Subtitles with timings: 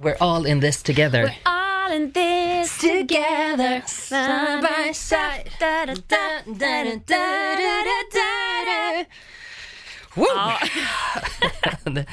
[0.00, 1.22] We're all in this together.
[1.24, 5.50] We're all in this together, side by side.
[5.58, 9.04] Da, da, da, da, da, da, da, da.
[10.14, 10.52] Wow.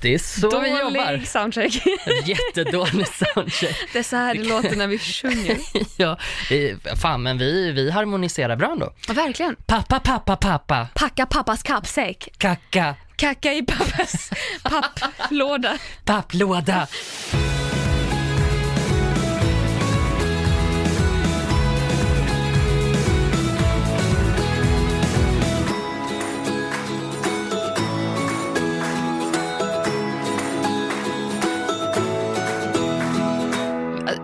[0.00, 1.24] Det är så Dålig vi jobbar.
[1.24, 1.86] soundcheck.
[2.24, 3.76] Jättedålig soundcheck.
[3.92, 5.58] Det är så här det låter när vi sjunger.
[5.96, 6.18] ja,
[6.96, 8.92] fan men vi, vi harmoniserar bra ändå.
[9.08, 9.56] Ja, verkligen.
[9.66, 10.88] Pappa, pappa, pappa.
[10.94, 12.28] Packa pappas kappsäck.
[12.38, 14.30] Kacka kacka i pappas
[14.62, 15.78] papplåda.
[16.04, 16.86] papplåda.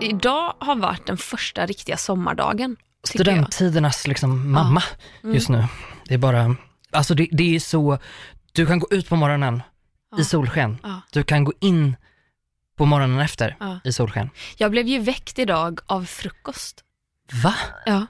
[0.01, 2.75] Idag har varit den första riktiga sommardagen.
[3.03, 4.83] Studenttidernas liksom mamma
[5.23, 5.65] just nu.
[6.07, 6.55] Det är bara,
[6.91, 7.97] alltså det, det är så,
[8.55, 9.61] du kan gå ut på morgonen
[10.19, 10.77] i solsken.
[10.83, 11.01] Ja.
[11.11, 11.95] Du kan gå in
[12.77, 13.79] på morgonen efter Ja.
[13.83, 14.29] i solsken.
[14.57, 16.83] Jag blev ju väckt idag av frukost.
[17.43, 17.53] Va?
[17.85, 18.05] Ja.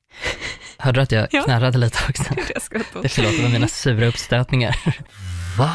[0.78, 1.42] Hörde du att jag Ja.
[1.42, 2.34] knarrade lite också?
[3.02, 4.76] Det förlåter med mina sura uppstötningar.
[5.58, 5.72] Va?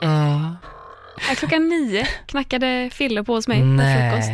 [0.00, 0.56] Ja.
[1.28, 4.30] Ja, Klockan nio knackade Fille på hos mig på frukost.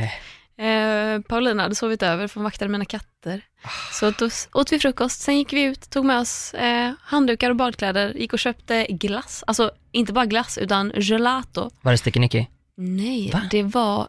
[0.59, 3.45] Eh, Paulina hade sovit över för hon vaktade mina katter.
[3.93, 7.57] Så då åt vi frukost, sen gick vi ut, tog med oss eh, handdukar och
[7.57, 9.45] badkläder, gick och köpte glass.
[9.47, 11.71] Alltså inte bara glass utan gelato.
[11.83, 12.47] Var det sticky-nicky?
[12.77, 13.43] Nej, Va?
[13.51, 14.09] det var,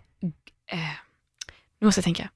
[0.72, 0.78] eh,
[1.80, 2.30] nu måste jag tänka.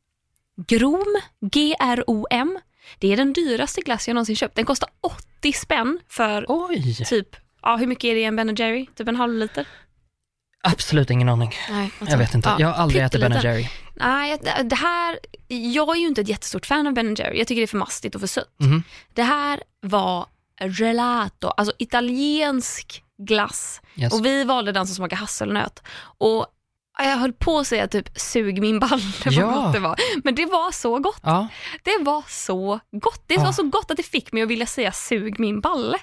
[0.68, 1.16] Grom,
[1.52, 2.60] G-R-O-M.
[3.00, 4.56] Det är den dyraste glass jag någonsin köpt.
[4.56, 6.96] Den kostar 80 spänn för Oj!
[6.96, 8.86] typ, ja hur mycket är det i en Ben Jerry?
[8.96, 9.68] Typ en halv liter?
[10.64, 11.54] Absolut ingen aning.
[11.70, 12.56] Nej, Jag vet inte.
[12.60, 13.42] Jag har aldrig ätit Ben.
[13.44, 13.70] Jerry.
[13.96, 17.38] Nej, det här, jag är ju inte ett jättestort fan av Ben Jerry.
[17.38, 18.56] Jag tycker det är för mastigt och för sött.
[18.60, 18.84] Mhm.
[19.14, 20.26] Det här var
[20.80, 23.82] gelato, alltså italiensk glass.
[23.96, 24.14] Yes.
[24.14, 25.84] Och vi valde den som smakar hasselnöt.
[26.18, 26.46] Och
[26.98, 29.52] jag höll på att säga typ sug min balle vad Ja.
[29.52, 29.96] gott det var.
[30.24, 31.20] Men det var så gott.
[31.24, 31.48] Ja,
[31.84, 33.24] Det var så gott.
[33.28, 33.44] Det Ja.
[33.44, 35.98] var så gott att det fick mig att vilja säga sug min balle.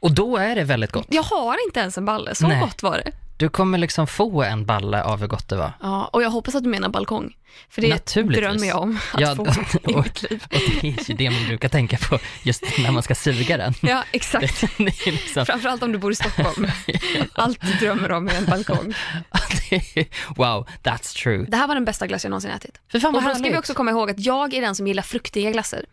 [0.00, 1.06] och då är det väldigt gott.
[1.08, 2.60] Jag har inte ens en balle, så Nej.
[2.60, 3.12] gott var det.
[3.36, 5.72] Du kommer liksom få en balle av hur gott det var.
[5.80, 7.36] Ja, och jag hoppas att du menar balkong.
[7.70, 9.56] För det drömmer jag om att Ja, få och-
[9.90, 10.44] i mitt liv.
[10.44, 13.74] Och det är ju det man brukar tänka på just när man ska suga den.
[13.80, 14.60] Ja, exakt.
[14.78, 16.66] Det är liksom, Framförallt om du bor i Stockholm.
[17.32, 18.94] Allt du drömmer om är en balkong.
[19.70, 20.06] det
[20.36, 21.46] wow, that's true.
[21.48, 22.80] Det här var den bästa glass jag någonsin ätit.
[22.92, 25.02] För fan Och då ska vi också komma ihåg att jag är den som gillar
[25.02, 25.84] fruktiga glassar.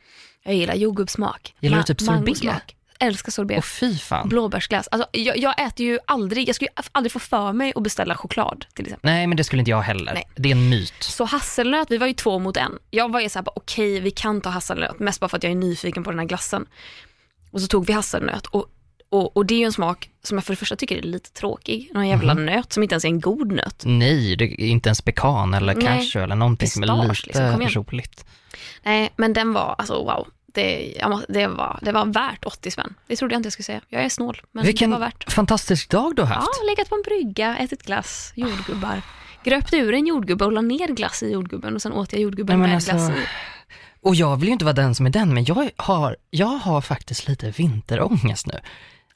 [0.44, 1.53] Jag gillar jordgubbssmak.
[1.59, 2.75] Gillar du typ sorbet?
[2.99, 3.57] Älskar sorbet.
[3.57, 4.29] Och fy fan.
[4.29, 4.87] Blåbärsglass.
[4.91, 8.65] Alltså, jag, jag äter ju aldrig, jag skulle aldrig få för mig att beställa choklad
[8.73, 9.11] till exempel.
[9.11, 10.13] Nej men det skulle inte jag heller.
[10.13, 10.27] Nej.
[10.35, 10.93] Det är en myt.
[10.99, 12.71] Så hasselnöt, vi var ju två mot en.
[12.89, 15.55] Jag var ju såhär, okej vi kan ta hasselnöt, mest bara för att jag är
[15.55, 16.65] nyfiken på den här glassen.
[17.51, 18.65] Och så tog vi hasselnöt och,
[19.09, 21.31] och, och det är ju en smak som jag för det första tycker är lite
[21.31, 21.91] tråkig.
[21.93, 22.45] Någon jävla Mhm.
[22.45, 23.83] nöt som inte ens är en god nöt.
[23.85, 27.83] Nej, det är inte ens pekan eller cashew eller någonting som är Pistage, lite liksom.
[27.83, 28.25] Roligt.
[28.83, 30.27] Nej, men den var, alltså wow.
[30.53, 32.93] Det, jag det, var, det var värt 80 spänn.
[33.07, 33.81] Det trodde jag inte jag skulle säga.
[33.89, 35.31] Jag är snål, men Vilken det var värt.
[35.31, 36.47] fantastisk dag du har haft.
[36.61, 39.01] Ja, legat på en brygga, ätit glass, jordgubbar.
[39.43, 42.59] Gröpte ur en jordgubbe och la ner glass i jordgubben och sen åt jag jordgubben
[42.59, 43.27] Nej, med alltså, glass i.
[44.01, 46.81] Och jag vill ju inte vara den som är den, men jag har, jag har
[46.81, 48.59] faktiskt lite vinterångest nu.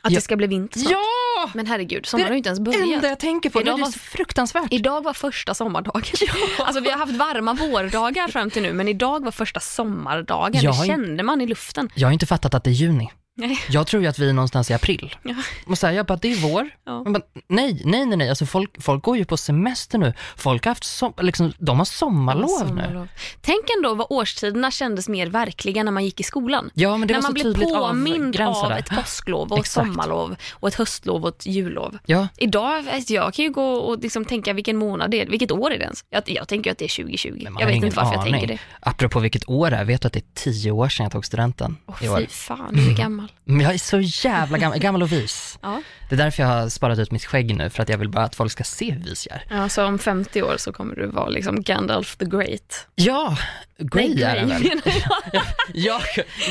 [0.05, 0.91] Att jag- det ska bli vinter snart.
[0.91, 1.49] Ja!
[1.53, 3.03] Men herregud, sommaren har ju inte ens Det enda börjat.
[3.03, 4.67] jag tänker på, Idag det är var- så fruktansvärt.
[4.73, 6.03] Idag var första sommardagen.
[6.59, 10.61] Alltså vi har haft varma vårdagar fram till nu, men idag var första sommardagen.
[10.63, 11.89] Jag Det kände man i luften.
[11.95, 13.11] Jag har inte fattat att det är juni.
[13.35, 13.59] Nej.
[13.69, 15.15] Jag tror ju att vi är någonstans i april.
[15.23, 15.35] Ja.
[15.67, 16.69] Och så här, jag bara, det är vår.
[16.85, 17.03] Ja.
[17.07, 20.13] Bara, nej, nej, nej, nej, alltså folk, folk går ju på semester nu.
[20.37, 22.67] Folk har haft som, liksom, de har sommarlov, nu.
[22.67, 23.07] Sommarlov.
[23.41, 26.69] Tänk ändå vad årstiderna kändes mer verkliga när man gick i skolan.
[26.73, 30.35] Ja, men det när var man så blev påmind av ett påsklov och ett sommarlov
[30.51, 31.97] och ett höstlov och ett jullov.
[32.05, 35.51] Ja, Idag, vet jag kan ju gå och liksom tänka vilken månad det är, vilket
[35.51, 36.05] år är det ens?
[36.09, 37.39] Jag, jag tänker att det är 2020.
[37.43, 38.31] men man Jag vet inte varför aning.
[38.33, 38.59] jag tänker det.
[38.79, 41.25] Apropå vilket år det är, vet du att det är tio år sedan jag tog
[41.25, 42.19] studenten Åh år?
[42.19, 43.22] fy fan, du är gammal.
[43.43, 45.59] Men jag är så jävla gammal, gammal och vis.
[45.61, 45.81] Ja.
[46.09, 48.23] Det är därför jag har sparat ut mitt skägg nu, för att jag vill bara
[48.25, 49.45] att folk ska se hur vis jag är.
[49.61, 52.87] ja, så om 50 år så kommer du vara liksom Gandalf the Great.
[52.95, 53.37] Ja,
[53.77, 54.63] Grey är den väl?
[54.83, 55.43] jag.
[55.73, 56.01] Jag,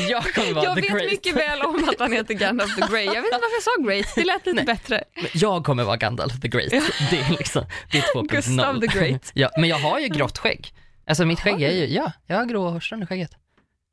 [0.09, 1.11] jag kommer vara Jag the vet great.
[1.11, 3.05] mycket väl om att han heter Gandalf the Grey.
[3.05, 5.03] Jag vet inte varför jag sa Great, det lät lite bättre.
[5.33, 6.69] Jag kommer vara Gandalf the Great.
[7.09, 8.27] Det är liksom, det är 2.0.
[8.35, 9.31] Gustav the Great.
[9.33, 10.73] Ja, men jag har ju grått skägg.
[11.07, 13.31] Alltså mitt skägg är ju, ja, jag har grå hårstrån i skägget.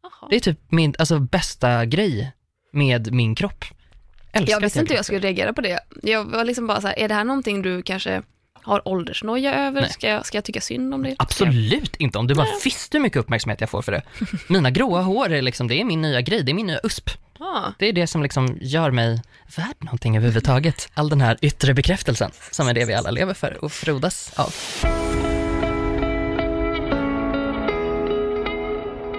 [0.03, 0.29] Jaha.
[0.31, 2.33] Det är typ min, alltså bästa grej
[2.73, 3.65] med min kropp.
[4.33, 5.81] Älskar Jag visste inte hur jag skulle reagera på det.
[6.03, 8.23] Jag var liksom bara så här, är det här någonting du kanske
[8.63, 9.81] har åldersnoja över?
[9.81, 9.91] Nej.
[9.91, 11.15] Ska jag, ska jag tycka synd om det?
[11.19, 14.03] Absolut inte, om du bara visste hur mycket uppmärksamhet jag får för det.
[14.49, 17.11] Mina gråa hår är liksom, det är min nya grej, det är min nya USP.
[17.39, 17.73] Ah.
[17.79, 19.23] Det är det som liksom gör mig
[19.57, 20.89] värd någonting överhuvudtaget.
[20.95, 24.55] All den här yttre bekräftelsen som är det vi alla lever för och frodas av.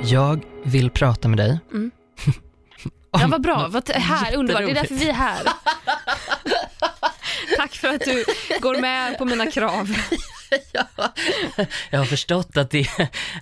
[0.04, 1.60] Jag vill prata med dig.
[1.72, 1.92] Mm.
[3.12, 3.68] Ja, vad bra.
[3.70, 4.66] Vad här, underbart.
[4.66, 5.44] Det är därför vi är här.
[7.58, 8.26] Tack för att du
[8.60, 9.96] går med på mina krav.
[11.90, 12.88] Jag har förstått att det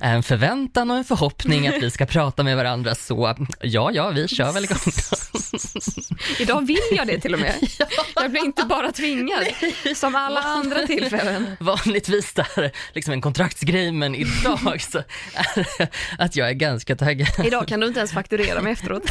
[0.02, 4.10] är en förväntan och en förhoppning att vi ska prata med varandra, så ja, ja,
[4.10, 4.78] vi kör väl igång.
[6.40, 7.56] Idag vill jag det till och med.
[8.16, 9.48] Jag blir inte bara tvingad,
[9.96, 11.58] som alla andra tillfällen.
[11.60, 14.98] Vanligtvis där liksom en kontraktsgrej, men idag så
[15.34, 17.46] är det att jag är ganska taggad.
[17.46, 19.04] Idag kan du inte ens fakturera mig efteråt.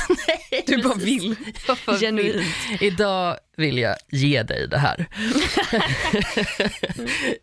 [0.68, 1.36] Du bara vill.
[2.00, 2.46] Genuint.
[2.80, 5.06] Idag vill jag ge dig det här.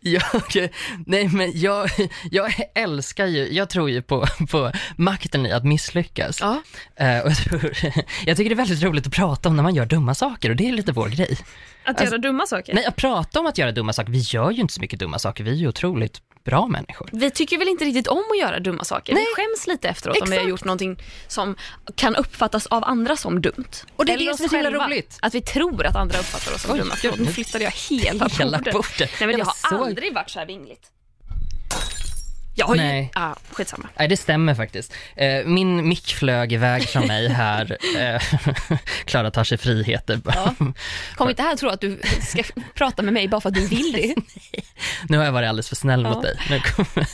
[0.00, 0.70] jag,
[1.06, 1.90] nej men jag,
[2.30, 6.38] jag älskar ju, jag tror ju på, på makten i att misslyckas.
[6.40, 6.62] Ja.
[6.96, 7.72] Eh, och jag, tror,
[8.26, 10.56] jag tycker det är väldigt roligt att prata om när man gör dumma saker och
[10.56, 11.38] det är lite vår grej.
[11.86, 12.74] Att göra dumma saker.
[12.74, 15.18] Nej, att prata om att göra dumma saker, vi gör ju inte så mycket dumma
[15.18, 17.08] saker, vi är ju otroligt bra människor.
[17.12, 19.14] Vi tycker väl inte riktigt om att göra dumma saker.
[19.14, 19.22] Nej.
[19.36, 20.50] Vi skäms lite efteråt om vi har Exakt.
[20.50, 20.98] gjort någonting
[21.28, 21.56] som
[21.94, 23.64] kan uppfattas av andra som dumt.
[23.96, 25.18] Och det är Eller det som är så himla roligt.
[25.22, 26.94] Att vi tror att andra uppfattar oss som Oj, dumma.
[27.02, 28.98] gud, nu flyttade jag hela, Hela bordet.
[28.98, 30.90] Nej men Jag det har så- aldrig varit så här vingligt.
[32.58, 32.80] Jag har ju...
[32.82, 33.10] Nej.
[33.14, 33.88] Ah, skitsamma.
[33.98, 34.92] Nej, det stämmer faktiskt.
[35.16, 37.76] Eh, Min mick flög iväg från mig här.
[37.98, 38.22] Eh,
[39.04, 40.20] Klara tar sig friheter.
[41.16, 42.42] Kom inte här och tro att du ska
[42.74, 44.14] prata med mig bara för att du vill det.
[45.08, 46.10] Nu har jag varit alldeles för snäll Ja.
[46.10, 46.36] mot dig.
[46.50, 47.06] Nu kommer...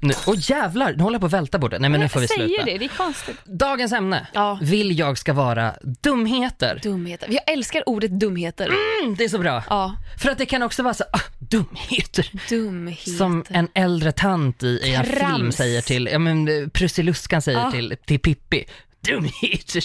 [0.00, 0.14] nu...
[0.26, 1.80] Åh jävlar, nu håller jag på att välta bordet.
[1.80, 2.64] Nej men nu får vi jag säger sluta.
[2.64, 3.36] det, det är konstigt.
[3.44, 4.58] Dagens ämne Ja.
[4.62, 6.80] vill jag ska vara dumheter.
[6.82, 7.28] Dumheter.
[7.30, 8.66] Jag älskar ordet dumheter.
[9.02, 9.62] Mm, det är så bra.
[9.68, 12.30] Ja, För att det kan också vara så, ah, dumheter.
[12.48, 13.10] dumheter.
[13.10, 15.36] Som en äldre tant i, i en Trams.
[15.36, 17.70] film säger till, ja men eh, Prussiluskan säger Ja.
[17.70, 18.64] till, till Pippi.
[19.00, 19.84] Dumheter.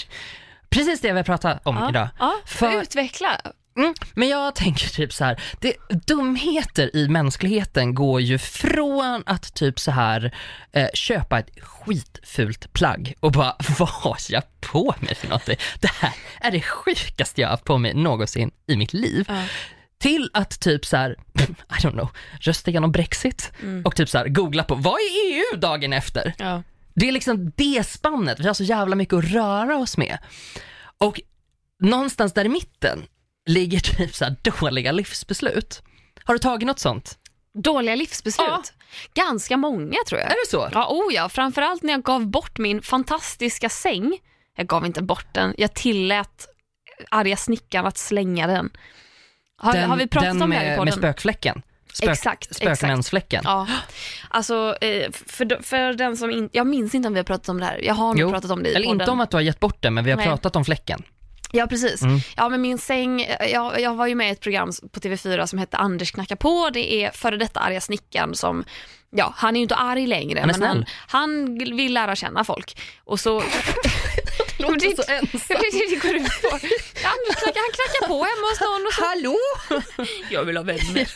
[0.69, 1.89] Precis det jag vill prata om ja.
[1.89, 2.07] idag.
[2.19, 3.41] Ja, För- Utveckla.
[3.77, 5.73] Mm, men jag tänker typ så här, det,
[6.07, 10.35] dumheter i mänskligheten går ju från att typ så här
[10.71, 15.57] eh, köpa ett skitfult plagg och bara, vad har jag på mig för någonting?
[15.79, 19.25] Det här är det sjukaste jag har haft på mig någonsin i mitt liv.
[19.27, 19.43] Ja.
[20.05, 21.15] Till att typ så här,
[21.69, 22.09] I don't know,
[22.39, 23.51] rösta igenom Brexit
[23.85, 26.33] och typ så här googla på, vad är EU dagen efter?
[26.37, 26.63] Ja.
[26.95, 30.17] Det är liksom det spannet, vi har så jävla mycket att röra oss med.
[30.97, 31.21] Och
[31.79, 33.03] någonstans där i mitten
[33.45, 35.81] ligger typ så här dåliga livsbeslut.
[36.23, 37.17] Har du tagit något sånt?
[37.53, 38.47] Dåliga livsbeslut.
[38.47, 38.63] Ja.
[39.13, 40.31] Ganska många tror jag.
[40.31, 40.69] Är det så?
[40.71, 44.19] Ja, oh ja, framförallt när jag gav bort min fantastiska säng.
[44.57, 46.47] Jag gav inte bort den, jag tillät
[47.11, 48.69] arga snickaren att slänga den.
[49.57, 51.61] Har, har vi pratat den om det här i med spökfläcken?
[51.93, 53.41] Spök, Exakt, Spökmensfläcken?
[53.45, 53.67] Ja,
[54.29, 57.59] alltså eh, för, för den som inte, jag minns inte om vi har pratat om
[57.59, 57.79] det här.
[57.83, 59.01] Jag har nog pratat om det i Eller podden.
[59.01, 60.27] inte om att du har gett bort den, men vi har Nej.
[60.27, 61.03] pratat om fläcken.
[61.51, 62.01] Ja, precis.
[62.01, 62.19] Mm.
[62.35, 65.59] Ja, men min säng, jag, jag var ju med i ett program på TV4 som
[65.59, 66.69] hette Anders knackar på.
[66.69, 68.63] Det är före detta arga snickaren som,
[69.11, 72.81] ja, han är ju inte arg längre, Han men han, han vill lära känna folk.
[73.03, 73.43] Och så...
[74.69, 75.57] Men det, så ensam.
[75.89, 76.47] det, går ut på.
[76.49, 79.05] Anders knackar, han knackar på hemma hos någon och så...
[79.05, 79.37] Hallå?
[80.29, 81.09] Jag vill ha vänner.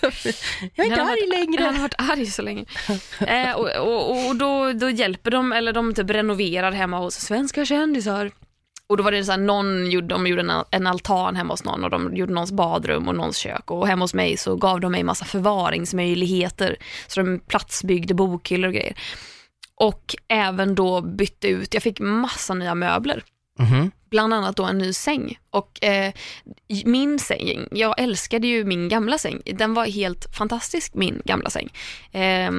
[0.76, 1.64] Jag är inte Han arg varit- längre.
[1.64, 2.66] Han har varit arg så länge.
[3.28, 7.66] eh, och och, och då, då hjälper de, eller de typ renoverar hemma hos svenska
[7.66, 8.32] kändisar.
[8.88, 11.64] Och då var det så här, någon gjorde, de gjorde en, en altan hemma hos
[11.64, 13.72] någon och de gjorde någons badrum och någons kök.
[13.72, 16.76] Och hemma hos mig så gav de mig massa förvaringsmöjligheter.
[17.08, 18.96] Så de platsbyggde bokhyllor och grejer.
[19.76, 23.24] Och även då bytte ut, jag fick massa nya möbler
[23.60, 23.92] Mhm.
[24.10, 25.40] bland annat då en ny säng.
[25.50, 26.14] Och eh,
[26.86, 29.42] min säng, jag älskade ju min gamla säng.
[29.46, 31.70] Den var helt fantastisk, min gamla säng.
[32.12, 32.52] Eh,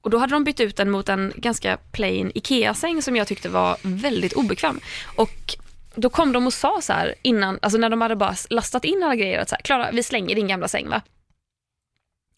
[0.00, 3.48] och då hade de bytt ut den mot en ganska plain IKEA-säng som jag tyckte
[3.48, 4.80] var väldigt obekväm.
[5.16, 5.56] Och
[5.94, 9.02] då kom de och sa så här innan, alltså när de hade bara lastat in
[9.02, 11.02] alla grejer att så här, Klara, vi slänger din gamla säng va?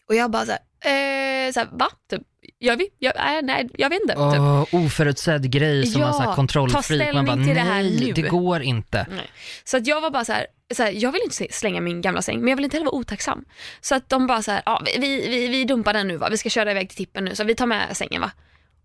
[0.07, 1.89] Och jag bara så här, eh, så här va?
[2.09, 2.21] Typ,
[2.61, 2.89] gör vi?
[2.99, 4.13] Jag, äh, nej, jag vet inte.
[4.13, 4.19] Typ.
[4.21, 7.13] Åh, oförutsedd grej som Ja, man så här ta kontrollfreak.
[7.13, 9.05] Man bara, till det här nej, nu." det går inte.
[9.09, 9.29] Nej.
[9.63, 12.21] Så att jag var bara så här, så här, jag vill inte slänga min gamla
[12.21, 13.45] säng, men jag vill inte heller vara otacksam.
[13.81, 16.37] Så att de bara så här, ja, vi, vi, vi dumpar den nu va, vi
[16.37, 18.31] ska köra iväg till tippen nu, så vi tar med sängen va.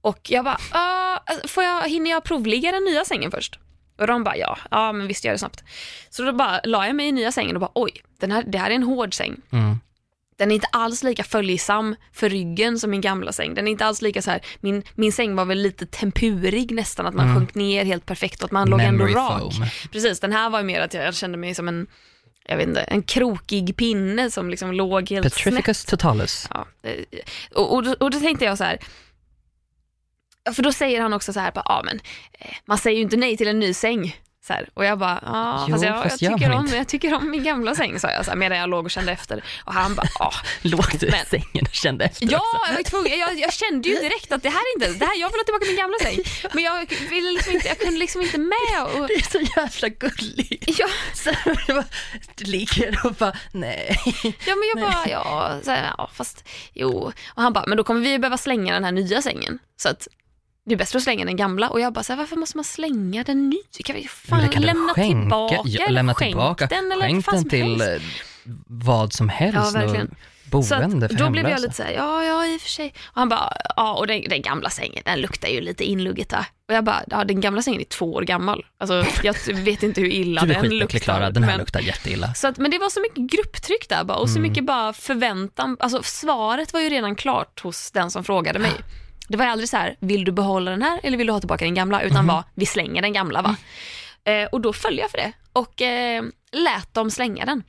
[0.00, 1.18] Och jag bara, "Ah,
[1.49, 3.59] får jag, hinner jag provligga den nya sängen först?
[3.99, 5.64] Och de bara, ja, ja men visst gör det snabbt.
[6.11, 8.59] Så då bara la jag mig i nya sängen och bara, oj, den här, det
[8.59, 9.37] här är en hård säng.
[9.52, 9.80] Mm.
[10.37, 13.55] Den är inte alls lika följsam för ryggen som min gamla säng.
[13.55, 17.07] Den är inte alls lika så här, min, min säng var väl lite tempurig nästan,
[17.07, 19.55] att man sjönk ner helt perfekt och att man låg ändå Memory rak.
[19.55, 19.66] foam.
[19.93, 21.87] Precis, den här var ju mer att jag kände mig som en,
[22.49, 25.45] jag vet inte, en krokig pinne som liksom låg helt snett.
[25.45, 26.49] Petrificus totalus.
[26.55, 26.66] Ja,
[27.55, 28.78] och, och, då, och då tänkte jag så här,
[30.55, 32.00] för då säger han också så här, ja men
[32.33, 34.16] eh, man säger ju inte nej till en ny säng,
[34.47, 34.69] Så här.
[34.75, 36.76] Och jag bara, ja, fast jag, fast jag, tycker om, inte.
[36.76, 39.12] jag tycker om min gamla säng, sa jag så här, medan jag låg och kände
[39.12, 39.45] efter.
[39.65, 40.33] Och han bara, ja.
[40.62, 42.71] Låg du i sängen och kände efter Ja, också?
[42.71, 45.21] jag, var tvungen, jag, jag kände ju direkt att det här är inte, det här,
[45.21, 46.19] jag vill ha tillbaka min gamla säng.
[46.55, 48.85] Men jag, ville liksom inte, jag kunde liksom inte med.
[48.85, 50.79] Och, Det är så jävla gulligt.
[50.79, 51.31] ja, Så
[51.67, 51.85] det bara,
[52.35, 53.99] du ligger och bara, nej.
[54.23, 57.12] ja, men jag bara, ja, så här, ja, fast jo.
[57.35, 59.59] Och han bara, men då kommer vi behöva slänga den här nya sängen.
[59.76, 60.09] Så att
[60.66, 61.68] det är bättre att slänga den gamla.
[61.70, 63.58] Och jag bara, så här, varför måste man slänga den nya?
[63.85, 65.20] Kan vi fan kan lämna skänka.
[65.20, 65.61] tillbaka?
[65.64, 66.66] Ja, lämna tillbaka.
[66.66, 68.04] den eller Skänk den till helst.
[68.04, 69.75] eh, vad som helst.
[69.75, 70.06] Ja, verkligen.
[70.52, 72.68] och Så Boende att, för då blev jag lite såhär, ja, ja i och för
[72.70, 72.87] sig.
[73.06, 76.44] Och han bara, ja och den, den gamla sängen, den luktar ju lite inlugget där.
[76.68, 78.64] Och jag bara, ja den gamla sängen är två år gammal.
[78.78, 80.99] Alltså jag vet inte hur illa Du är den luktar.
[80.99, 82.35] Klara, den här men- luktar jätteilla.
[82.35, 85.76] Så att, men det var så mycket grupptryck där bara och så mycket bara förväntan.
[85.80, 88.73] Alltså svaret var ju redan klart hos den som frågade mig.
[89.28, 91.64] Det var aldrig så här, vill du behålla den här eller vill du ha tillbaka
[91.64, 92.02] den gamla?
[92.02, 93.56] Utan var, vi slänger den gamla va.
[94.25, 97.62] Eh, och då följde jag för det och eh, lät dem slänga den.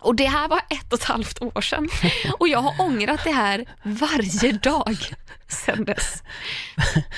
[0.00, 1.88] Och det här var ett och ett halvt år sedan.
[2.38, 4.96] Och jag har ångrat det här varje dag
[5.48, 6.22] sedan dess.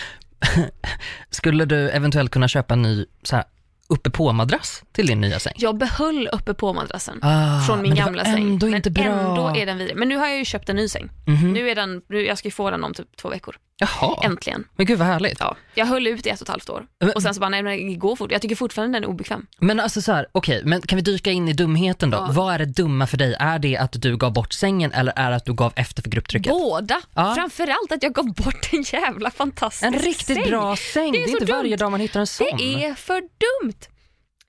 [1.30, 3.44] Skulle du eventuellt kunna köpa en ny så här,
[3.88, 5.52] uppe på-madrass till din nya säng?
[5.56, 7.18] Jag behöll uppe på madrassen.
[7.22, 8.50] Ah, från min gamla säng.
[8.52, 9.04] ändå men inte bra.
[9.04, 9.96] ändå är den vidrig.
[9.96, 11.10] Men nu har jag ju köpt en ny säng.
[11.26, 11.52] Mhm.
[11.52, 13.56] Nu är den, nu, jag ska ju få den om typ två veckor.
[13.78, 14.64] Jaha, Äntligen.
[14.76, 15.40] men gud vad härligt.
[15.40, 16.86] Ja, jag höll ut i ett och ett halvt år.
[17.00, 18.32] Men- Och sen så bara, nej men det går fort.
[18.32, 19.46] Jag tycker fortfarande den är obekväm.
[19.58, 22.18] Men alltså så här, okej, men kan vi dyka in i dumheten då?
[22.18, 22.28] Ja.
[22.32, 23.36] Vad är det dumma för dig?
[23.38, 26.10] Är det att du gav bort sängen eller är det att du gav efter för
[26.10, 26.52] grupptrycket?
[26.52, 27.00] Båda.
[27.14, 27.34] Ja.
[27.34, 30.48] Framförallt att jag gav bort en jävla fantastisk En riktigt säng.
[30.48, 31.56] bra säng, det är, så inte dumt.
[31.56, 32.46] varje dag man hittar en sån.
[32.58, 33.74] Det är för dumt.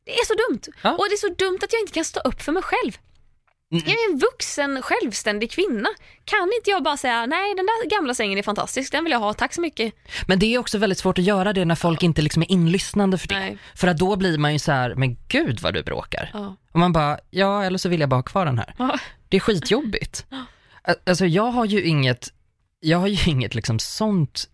[0.06, 0.62] Det är så dumt.
[0.82, 0.92] Ja.
[0.92, 2.98] Och det är så dumt att jag inte kan stå upp för mig själv.
[3.70, 5.90] Jag är en vuxen, självständig kvinna.
[6.26, 9.20] Kan inte jag bara säga, nej den där gamla sängen är fantastisk, den vill jag
[9.20, 9.94] ha, tack så mycket.
[10.28, 13.18] Men det är också väldigt svårt att göra det när folk inte liksom är inlyssnande
[13.18, 13.40] för det.
[13.40, 13.58] Nej.
[13.76, 16.30] För att då blir man ju så här, men gud vad du bråkar.
[16.34, 16.56] Ja.
[16.72, 18.76] Och man bara, ja eller så vill jag bara ha kvar den här.
[18.78, 19.00] Ja.
[19.30, 20.26] Det är skitjobbigt.
[20.88, 22.28] Ä- Alltså jag har ju inget,
[22.80, 24.50] jag har ju inget liksom sånt,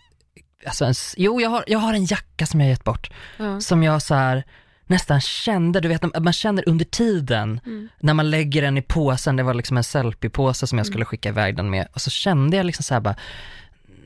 [0.66, 3.10] alltså en, s- jo jag har, jag har en jacka som jag har gett bort.
[3.38, 3.62] Ja.
[3.62, 4.44] Som jag så här
[4.88, 7.90] nästan kände, du vet man känner under tiden Mm.
[8.00, 11.30] när man lägger den i påsen, det var liksom en selfie-påse som jag skulle skicka
[11.30, 13.16] iväg den med och så kände jag liksom så här bara,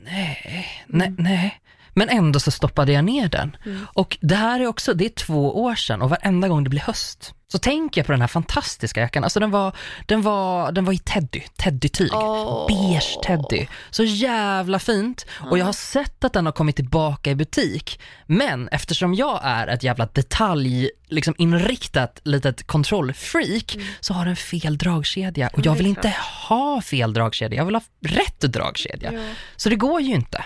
[0.04, 1.60] nej, nej, nej.
[1.98, 3.56] Men ändå så stoppade jag ner den.
[3.94, 6.80] Och det här är också, det är två år sedan och varenda gång det blir
[6.80, 9.24] höst så tänker jag på den här fantastiska jackan.
[9.24, 9.76] Alltså den var,
[10.06, 12.10] den var, den var i teddy, teddytyg.
[12.14, 12.66] Åh.
[12.68, 13.66] Beige teddy.
[13.90, 15.26] Så jävla fint.
[15.50, 18.00] Och jag har sett att den har kommit tillbaka i butik.
[18.26, 24.78] Men eftersom jag är ett jävla detalj, liksom inriktat litet kontrollfreak så har den fel
[24.78, 25.50] dragkedja.
[25.52, 26.14] Och jag vill inte
[26.48, 29.12] ha fel dragkedja, jag vill ha rätt dragkedja.
[29.12, 29.20] Ja.
[29.56, 30.44] Så det går ju inte.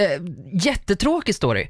[0.00, 0.20] Eh,
[0.52, 1.68] jättetråkig story.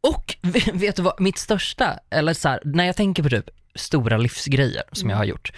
[0.00, 0.36] Och
[0.72, 4.82] vet du vad, mitt största, eller så här, när jag tänker på typ stora livsgrejer
[4.92, 5.52] som jag har gjort,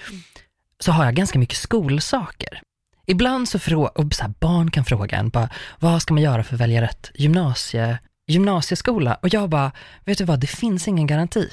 [0.80, 2.62] så har jag ganska mycket skolsaker.
[3.06, 6.82] Ibland så frågar, barn kan fråga en bara, vad ska man göra för att välja
[6.82, 9.14] rätt gymnasie, gymnasieskola?
[9.14, 9.72] Och jag bara,
[10.04, 11.48] vet du vad, det finns ingen garanti.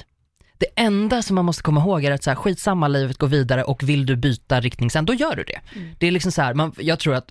[0.58, 3.64] Det enda som man måste komma ihåg är att så här, skitsamma, livet går vidare
[3.64, 5.60] och vill du byta riktning sen, då gör du det.
[5.98, 7.28] Det är liksom så här, man, jag tror att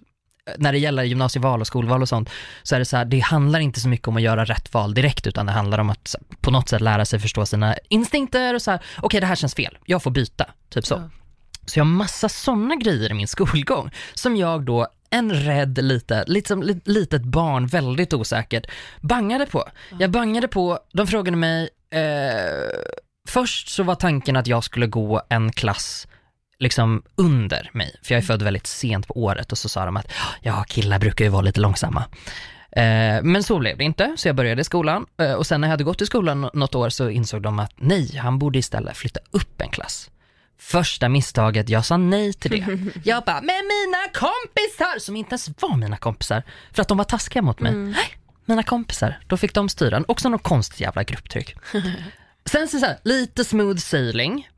[0.58, 2.30] när det gäller gymnasieval och skolval och sånt,
[2.64, 4.94] så är det så här, det handlar inte så mycket om att göra rätt val
[4.94, 8.62] direkt, utan det handlar om att på något sätt lära sig förstå sina instinkter och
[8.62, 10.96] så här, okej det här känns fel, jag får byta, typ så.
[10.96, 11.10] Ja.
[11.66, 16.24] Så jag har massa sådana grejer i min skolgång, som jag då en rädd lite,
[16.28, 18.66] lite som li- litet barn, väldigt osäkert,
[19.02, 19.70] bangade på.
[20.00, 22.80] Jag bangade på, de frågade mig, eh,
[23.30, 26.08] först så var tanken att jag skulle gå en klass
[26.60, 29.98] liksom under mig, för jag är född väldigt sent på året och så sa de
[29.98, 32.06] att ja, killar brukar ju vara lite långsamma.
[32.72, 35.68] Eh, men så blev det inte, så jag började i skolan eh, och sen när
[35.68, 38.60] jag hade gått i skolan nå- något år så insåg de att nej, han borde
[38.60, 40.10] istället flytta upp en klass.
[40.60, 42.92] Första misstaget, jag sa nej till det.
[43.10, 46.44] Jag bara, men mina kompisar, som inte ens var mina kompisar,
[46.74, 47.74] för att de var taskiga mot mig.
[47.76, 50.04] Nej, mina kompisar, då fick de styra.
[50.08, 51.56] Också något konstigt jävla grupptryck.
[52.46, 54.50] Sen så, så här, lite smooth sailing.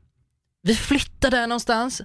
[0.62, 2.02] Vi flyttade någonstans.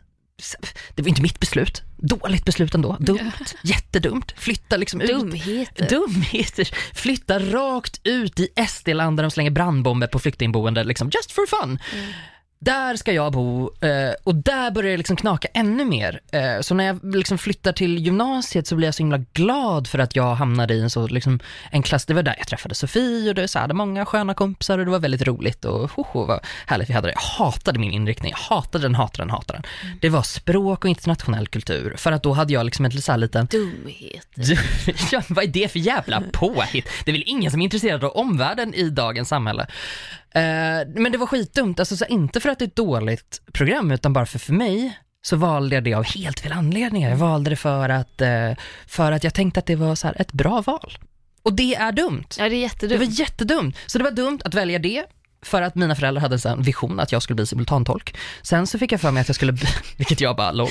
[0.96, 1.82] Det var inte mitt beslut.
[1.98, 2.98] Dåligt beslut ändå.
[3.00, 3.32] Dumt.
[3.64, 4.34] Jättedumt.
[4.38, 5.10] Flytta liksom ut.
[5.10, 5.90] Dumheter.
[5.90, 6.70] Dumheter.
[6.96, 11.80] Flytta rakt ut i SD-land där de slänger brandbomber på flyktingboende, liksom just for fun.
[12.64, 16.20] Där ska jag bo eh, och där börjar det liksom knaka ännu mer.
[16.32, 20.00] Eh, så när jag liksom flyttar till gymnasiet så blir jag så himla glad för
[20.00, 21.40] att jag hamnade i en så liksom,
[21.72, 24.80] en klass, det var där jag träffade Sofie och det så hade många sköna kompisar
[24.80, 27.14] och det var väldigt roligt och hoho vad härligt vi hade det.
[27.14, 29.98] Jag hatade min inriktning, jag hatade den, hatade den, hatade den.
[30.02, 33.20] Det var språk och internationell kultur för att då hade jag liksom ett så här
[33.20, 34.20] liten Dumheter.
[34.36, 34.58] du,
[35.12, 36.90] ja, vad är det för jävla påhitt?
[37.06, 39.68] Det är väl ingen som är intresserad av omvärlden i dagens samhälle.
[40.36, 43.92] Eh, men det var skitdumt, alltså så inte för att det är ett dåligt program,
[43.92, 47.10] utan bara för, för mig så valde jag det av helt fel anledningar.
[47.10, 48.52] Jag valde det för att, eh,
[48.88, 50.98] för att jag tänkte att det var så ett bra val.
[51.44, 52.26] Och det är dumt.
[52.38, 53.00] Ja, det är Det jättedumt.
[53.00, 53.78] var jättedumt.
[53.86, 55.04] Så det var dumt att välja det
[55.44, 58.16] för att mina föräldrar hade en vision att jag skulle bli simultantolk.
[58.42, 60.70] Sen så fick jag för mig att jag skulle, bli, vilket jag bara, lol,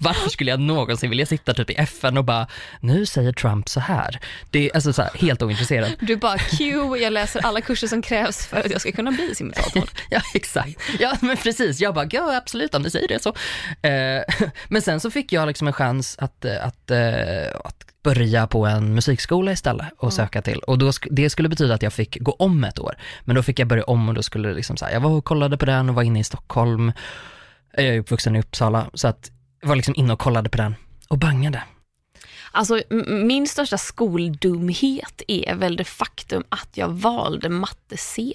[0.00, 2.46] varför skulle jag någonsin vilja sitta typ i FN och bara,
[2.80, 4.20] nu säger Trump så här.
[4.50, 5.92] Det är alltså så här, helt ointresserad.
[6.00, 6.64] Du bara Q,
[6.96, 9.88] jag läser alla kurser som krävs för att jag ska kunna bli simulator.
[10.10, 10.80] Ja, exakt.
[10.98, 11.80] Ja, men precis.
[11.80, 13.28] Jag bara, ja absolut om du säger det så.
[13.88, 18.46] Eh, men sen så fick jag liksom en chans att, eh, att, eh, att börja
[18.46, 20.58] på en musikskola istället och söka till.
[20.58, 22.94] Och då, det skulle betyda att jag fick gå om ett år.
[23.24, 25.24] Men då fick jag börja om och då skulle liksom så här, jag var och
[25.24, 26.92] kollade på den och var inne i Stockholm.
[27.76, 29.30] Jag är uppvuxen i Uppsala, så att
[29.60, 30.74] jag var liksom inne och kollade på den
[31.08, 31.62] och bangade.
[32.52, 38.32] Alltså min största skoldumhet är väl det faktum att jag valde matte C.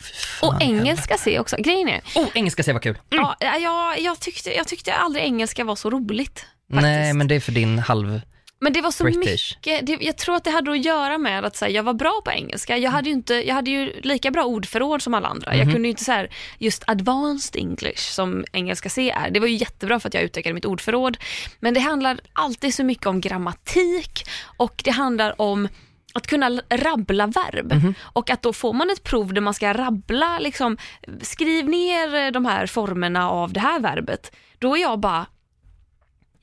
[0.00, 1.56] Fan, Och engelska C också.
[1.56, 2.00] Grejen är.
[2.14, 2.98] Oh, engelska ser var kul.
[3.08, 6.46] ja, jag, jag, tyckte, jag tyckte aldrig engelska var så roligt.
[6.70, 6.82] Faktiskt.
[6.82, 8.20] Nej, men det är för din halv...
[8.60, 9.56] Men det var så British.
[9.56, 11.94] mycket, det, jag tror att det hade att göra med att så här, jag var
[11.94, 12.76] bra på engelska.
[12.78, 15.50] Jag hade ju, inte, jag hade ju lika bra ordförråd som alla andra.
[15.50, 15.58] Mhm.
[15.58, 19.30] Jag kunde ju inte så här, just advanced English som engelska C är.
[19.30, 21.16] Det var ju jättebra för att jag utökade mitt ordförråd.
[21.60, 24.24] Men det handlar alltid så mycket om grammatik
[24.56, 25.68] och det handlar om
[26.14, 27.94] att kunna rabbla verb Mhm.
[28.02, 30.76] och att då får man ett prov där man ska rabbla, liksom,
[31.22, 34.32] skriv ner eh, de här formerna av det här verbet.
[34.58, 35.26] Då är jag bara,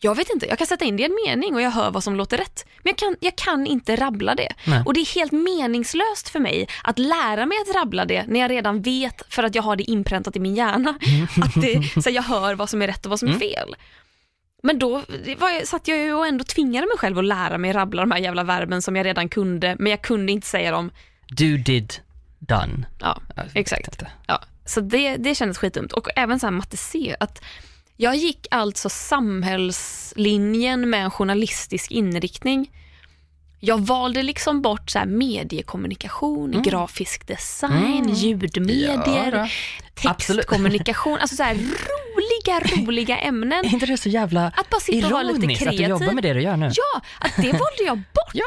[0.04, 2.04] jag vet inte, jag kan sätta in det i en mening och jag hör vad
[2.04, 2.66] som låter rätt.
[2.84, 4.54] Men jag kan, jag kan inte rabbla det.
[4.68, 4.84] Nej.
[4.86, 8.52] Och det är helt meningslöst för mig att lära mig att rabbla det när jag
[8.52, 10.90] redan vet, för att jag har det inpräntat i min hjärna,
[11.42, 13.76] att det, så jag hör vad som är rätt och vad som är fel.
[14.64, 15.02] Men då
[15.38, 18.12] var, jag- satt jag ju och ändå tvingade mig själv att lära mig rabbla de
[18.12, 20.92] här jävla verben som jag redan kunde, men jag kunde inte säga dem.
[21.30, 21.94] Do, did,
[22.40, 22.86] done.
[23.00, 23.22] Ja,
[23.54, 24.04] exakt.
[24.28, 25.92] Ja, så det, det kändes skitdumt.
[25.94, 27.42] Och även så här matte C, att
[27.98, 32.72] jag gick alltså samhällslinjen med en journalistisk inriktning.
[33.60, 39.16] Jag valde liksom bort så mediekommunikation, grafisk design, ljudmedier, Mm.
[39.16, 39.32] Ja,
[40.04, 40.10] då.
[40.10, 40.42] Absolut.
[40.42, 43.66] textkommunikation, alltså så här roliga, roliga ämnen.
[43.66, 45.98] Är inte det så jävla Att bara sitta och vara lite ironiskt att du jobbar
[45.98, 46.16] kreativ.
[46.16, 46.72] med det du gör nu?
[46.76, 48.32] Ja, att det valde jag bort.
[48.34, 48.44] Ja.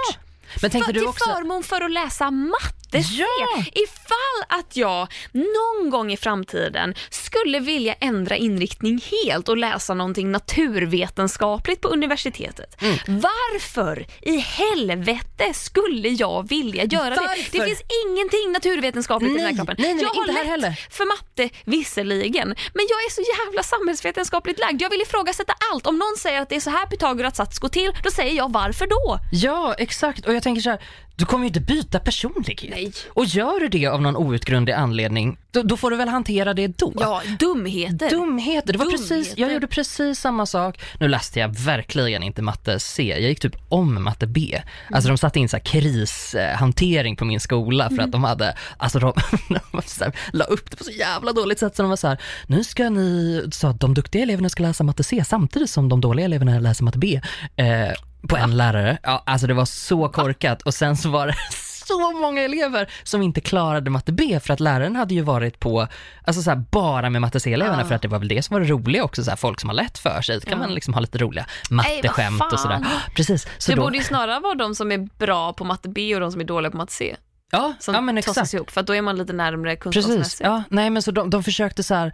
[0.63, 1.31] Men tänkte för, du till också...
[1.31, 2.99] förmån för att läsa matte.
[3.11, 3.65] Ja.
[3.73, 10.33] Ifall att jag någon gång i framtiden skulle vilja ändra inriktning helt och läsa någonting
[10.33, 12.83] naturvetenskapligt på universitetet.
[12.83, 12.97] Mm.
[13.07, 17.17] Varför i helvete skulle jag vilja göra det?
[17.17, 17.59] Varför?
[17.59, 19.77] Det finns ingenting naturvetenskapligt i den här Nej, kroppen.
[19.79, 20.81] nej, nej, jag har lätt heller.
[20.91, 24.83] för matte visserligen, men jag är så jävla samhällsvetenskapligt lagd.
[24.83, 25.87] Jag vill ifrågasätta allt.
[25.87, 28.53] Om någon säger att det är så här Pythagoras sats går till, då säger jag
[28.53, 29.19] varför då?
[29.33, 30.27] Ja, exakt.
[30.27, 30.81] Och jag tänker så här,
[31.16, 32.70] du kommer ju inte byta personlighet.
[32.70, 32.92] Nej.
[33.09, 36.79] Och gör du det av någon outgrundlig anledning, då, då får du väl hantera det
[36.79, 36.92] då.
[36.96, 38.11] Ja, dumheter.
[38.11, 39.40] Dumheter, det var precis, Dumheter.
[39.42, 40.81] jag gjorde precis samma sak.
[41.01, 44.62] Nu läste jag verkligen inte matte C, jag gick typ om matte B.
[44.90, 49.12] Alltså de satte in så krishantering på min skola för att de hade, alltså de,
[49.72, 52.09] de så här, la upp det på så jävla dåligt sätt så de var så
[52.09, 55.88] här, nu ska ni, så att de duktiga eleverna ska läsa matte C samtidigt som
[55.88, 57.20] de dåliga eleverna läser matte B.
[57.57, 57.92] Eh,
[58.29, 58.99] på en lärare.
[59.03, 61.35] Ja, alltså det var så korkat och sen så var det
[61.87, 65.89] så många elever som inte klarade matte B för att läraren hade ju varit på,
[66.25, 67.89] alltså så här, bara med matte C-eleverna Ja.
[67.89, 69.69] för att det var väl det som var det roliga också, så här, folk som
[69.71, 70.59] har lätt för sig, då kan Ja.
[70.67, 72.75] man liksom ha lite roliga matteskämt och sådär.
[72.77, 72.87] fan.
[73.17, 76.15] Precis, så det då, borde ju snarare vara de som är bra på matte B
[76.15, 77.17] och de som är dåliga på matte C
[77.53, 78.55] ja, som ja men exakt.
[78.55, 80.41] ihop för då är man lite Precis, kunskapsmässigt.
[80.41, 82.12] ja, nej men så de, de försökte så här,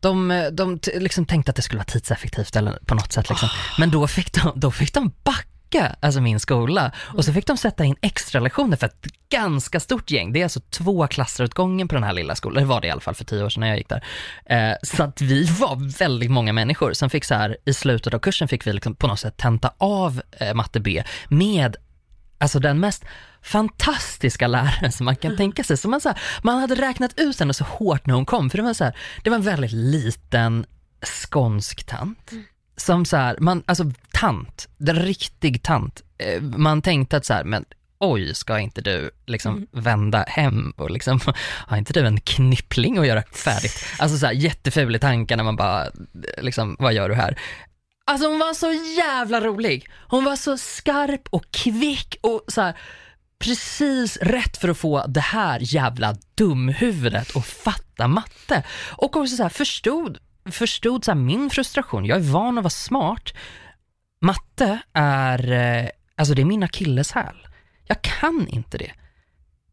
[0.00, 3.48] de, de liksom tänkte att det skulle vara tidseffektivt eller på något sätt liksom.
[3.78, 5.48] Men då fick de, då fick de backa,
[6.00, 6.92] alltså min skola.
[6.98, 10.32] Och så fick de sätta in extra lektioner för ett ganska stort gäng.
[10.32, 12.86] Det är alltså två klasser åt gången på den här lilla skolan, det var det
[12.86, 14.04] i alla fall för tio år sedan när jag gick där.
[14.46, 18.18] Eh, så att vi var väldigt många människor som fick så här, i slutet av
[18.18, 21.76] kursen fick vi liksom på något sätt tenta av eh, matte B med
[22.38, 23.04] Alltså den mest
[23.42, 25.76] fantastiska läraren som man kan tänka sig.
[25.76, 28.58] Så man, så här, man hade räknat ut henne så hårt när hon kom, för
[28.58, 30.66] det var så här, det var en väldigt liten
[31.02, 32.32] skånsk tant.
[32.76, 36.02] Som så här, man, alltså tant, riktig tant.
[36.18, 37.64] Eh, Man tänkte att så här, men
[37.98, 41.20] oj, ska inte du liksom vända hem och liksom,
[41.66, 43.84] har inte du en knippling att göra färdigt?
[43.98, 45.86] Alltså så här jätteful i tankarna, man bara,
[46.38, 47.38] liksom, vad gör du här?
[48.06, 49.88] Alltså hon var så jävla rolig.
[50.08, 52.76] Hon var så skarp och kvick och så här,
[53.38, 58.62] precis rätt för att få det här jävla dumhuvudet att fatta matte.
[58.90, 60.18] Och också så här, förstod,
[60.50, 62.04] förstod så här, min frustration.
[62.04, 63.34] Jag är van att vara smart.
[64.20, 67.46] Matte är, eh, alltså det är min akilleshäl.
[67.86, 68.92] Jag kan inte det.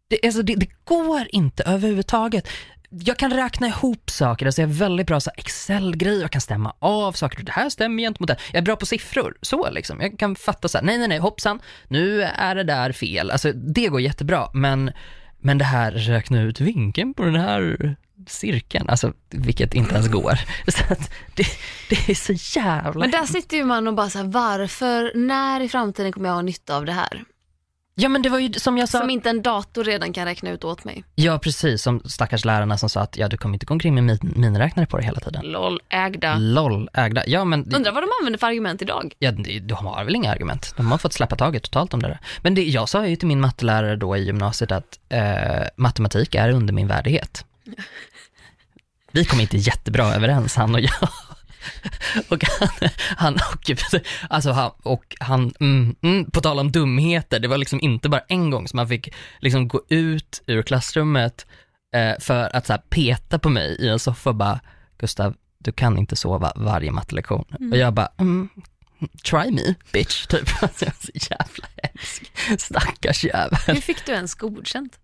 [0.07, 2.47] Det, alltså, det, det går inte överhuvudtaget.
[2.89, 6.75] Jag kan räkna ihop saker, alltså jag är väldigt bra på Excel-grejer, jag kan stämma
[6.79, 10.01] av saker, det här stämmer gentemot det Jag är bra på siffror, så liksom.
[10.01, 13.31] Jag kan fatta så här, nej nej nej, hoppsan, nu är det där fel.
[13.31, 14.91] Alltså det går jättebra, men,
[15.41, 17.95] men det här räkna ut vinkeln på den här
[18.27, 20.39] cirkeln, alltså vilket inte ens går.
[20.67, 21.45] Så att det,
[21.89, 22.99] det är så jävla...
[22.99, 26.35] Men där sitter ju man och bara så här, varför, när i framtiden kommer jag
[26.35, 27.23] ha nytta av det här?
[27.95, 28.99] Ja men det var ju som jag sa.
[28.99, 31.03] Som inte en dator redan kan räkna ut åt mig.
[31.15, 34.03] Ja precis, som stackars lärarna som sa att ja du kommer inte gå omkring med
[34.03, 35.41] min, miniräknare på dig hela tiden.
[35.45, 36.35] LOL, ägda.
[36.37, 37.23] LOL, ägda.
[37.27, 37.73] Ja men.
[37.75, 39.13] Undrar vad de använder för argument idag?
[39.19, 40.73] Ja, de har väl inga argument.
[40.77, 42.19] De har fått släppa taget totalt om det där.
[42.41, 46.49] Men det, jag sa ju till min mattelärare då i gymnasiet att eh, matematik är
[46.49, 47.45] under min värdighet.
[49.11, 51.09] Vi kom inte jättebra överens han och jag.
[52.29, 53.71] och han, han och,
[54.29, 58.21] alltså han, och han, mm, mm, på tal om dumheter, det var liksom inte bara
[58.27, 61.45] en gång som han fick liksom gå ut ur klassrummet
[61.95, 64.59] eh, för att så här, peta på mig i en soffa och bara,
[64.97, 67.45] Gustav, du kan inte sova varje mattelektion.
[67.59, 67.71] Mm.
[67.71, 68.49] Och jag bara, mm,
[69.23, 70.63] try me bitch, typ.
[70.63, 72.31] Alltså, jag var så jävla hemsk.
[72.57, 73.59] Stackars jävel.
[73.67, 74.99] Hur fick du ens godkänt?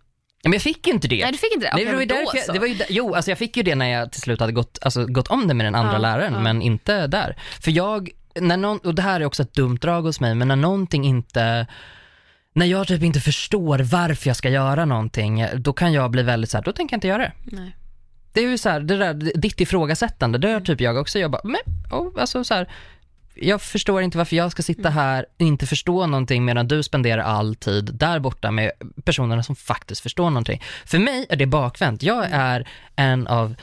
[0.48, 1.24] Men jag fick ju inte det.
[1.24, 1.74] Nej du fick inte det?
[1.76, 3.90] Nej, det, var ju jag, det var ju Jo, alltså jag fick ju det när
[3.90, 6.40] jag till slut hade gått, alltså, gått om det med den andra ja, läraren, ja.
[6.40, 7.36] men inte där.
[7.62, 10.48] För jag, när någon, och det här är också ett dumt drag hos mig, men
[10.48, 11.68] när någonting inte
[12.58, 16.50] när jag typ inte förstår varför jag ska göra någonting, då kan jag bli väldigt
[16.50, 17.32] såhär, då tänker jag inte göra det.
[17.44, 17.76] Nej.
[18.34, 21.20] Det är ju såhär, det där, ditt ifrågasättande, det gör typ jag också.
[21.20, 22.70] Jag bara, men, oh, alltså så här,
[23.42, 24.94] jag förstår inte varför jag ska sitta mm.
[24.94, 28.72] här och inte förstå någonting medan du spenderar all tid där borta med
[29.04, 30.64] personerna som faktiskt förstår någonting.
[30.86, 32.04] För mig är det bakvänt.
[32.04, 32.40] Jag mm.
[32.40, 33.56] är en av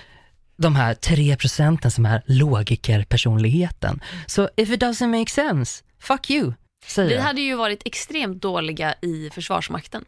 [0.56, 4.00] de här tre procenten som är logikerpersonligheten.
[4.12, 4.24] Mm.
[4.26, 6.52] Så if it doesn't make sense, fuck you,
[6.86, 10.04] säger Vi hade ju varit extremt dåliga i Försvarsmakten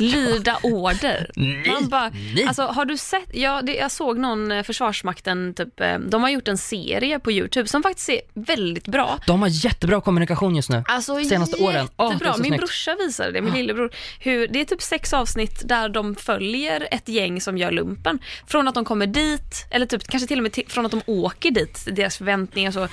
[0.00, 1.30] lyda order.
[1.36, 2.44] Nej, Man bara, nej.
[2.44, 6.30] Alltså, har du sett, ja, det, jag såg någon eh, Försvarsmakten, typ, eh, de har
[6.30, 9.18] gjort en serie på YouTube som faktiskt är väldigt bra.
[9.26, 11.88] De har jättebra kommunikation just nu, alltså, senaste åren.
[11.96, 12.56] Oh, Min snyggt.
[12.56, 13.90] brorsa visade det, min lillebror.
[14.20, 18.18] Hur, det är typ sex avsnitt där de följer ett gäng som gör lumpen.
[18.46, 21.02] Från att de kommer dit, eller typ, kanske till och med till, från att de
[21.06, 22.88] åker dit, deras förväntningar så,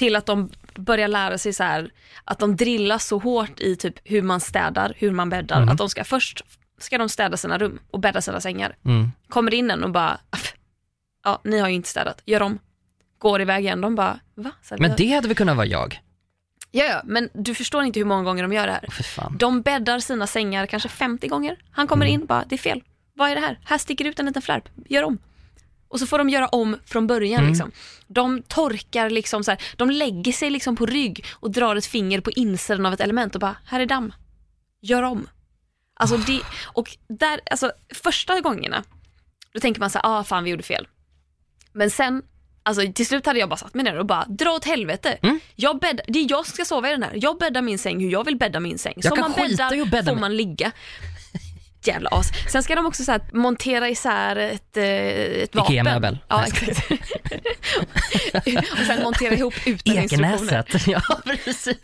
[0.00, 1.90] till att de börjar lära sig så här,
[2.24, 5.56] att de drillas så hårt i typ hur man städar, hur man bäddar.
[5.56, 5.68] Mm.
[5.68, 6.44] Att de ska först
[6.78, 8.76] ska de städa sina rum och bädda sina sängar.
[8.84, 9.12] Mm.
[9.28, 10.18] Kommer in en och bara,
[11.24, 12.58] ja ni har ju inte städat, gör om.
[13.18, 14.52] Går iväg igen, de bara, va?
[14.62, 16.00] Så men det hade väl kunnat vara jag?
[16.70, 18.86] Ja, ja, men du förstår inte hur många gånger de gör det här.
[19.18, 21.56] Oh, de bäddar sina sängar kanske 50 gånger.
[21.70, 22.20] Han kommer mm.
[22.20, 22.82] in bara, det är fel.
[23.14, 23.58] Vad är det här?
[23.64, 25.18] Här sticker ut en liten flärp, gör om.
[25.90, 27.40] Och så får de göra om från början.
[27.40, 27.50] Mm.
[27.50, 27.70] Liksom.
[28.06, 32.20] De torkar, liksom så här, de lägger sig liksom på rygg och drar ett finger
[32.20, 34.12] på insidan av ett element och bara, här är damm.
[34.80, 35.28] Gör om.
[35.94, 36.26] Alltså oh.
[36.26, 38.84] det, och där, alltså första gångerna,
[39.52, 40.88] då tänker man så här, ah fan vi gjorde fel.
[41.72, 42.22] Men sen,
[42.62, 45.18] alltså till slut hade jag bara satt mig ner och bara, dra åt helvete.
[45.22, 45.40] Mm.
[45.56, 47.18] Jag bäddar, det är jag som ska sova i den här.
[47.22, 48.94] Jag bäddar min säng hur jag vill bädda min säng.
[48.96, 50.72] Jag Som man bäddar bädda får man ligga
[51.86, 52.32] jävla as.
[52.48, 55.72] Sen ska de också så här, montera isär ett, eh, ett vapen.
[55.72, 56.18] Ikea-möbel.
[56.28, 56.90] Ja, exakt.
[58.72, 61.76] och sen montera ihop utan Ekenäset, ja precis.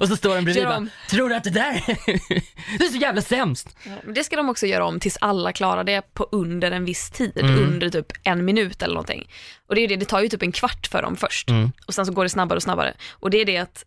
[0.00, 1.82] Och så står de bredvid och bara, tror du att det där
[2.78, 3.76] det är så jävla sämst?
[3.84, 7.10] Ja, det ska de också göra om tills alla klarar det på under en viss
[7.10, 7.58] tid, mm.
[7.58, 9.28] under typ en minut eller någonting.
[9.68, 11.72] Och det är det, det tar ju typ en kvart för dem först mm.
[11.86, 12.94] och sen så går det snabbare och snabbare.
[13.10, 13.84] Och det är det att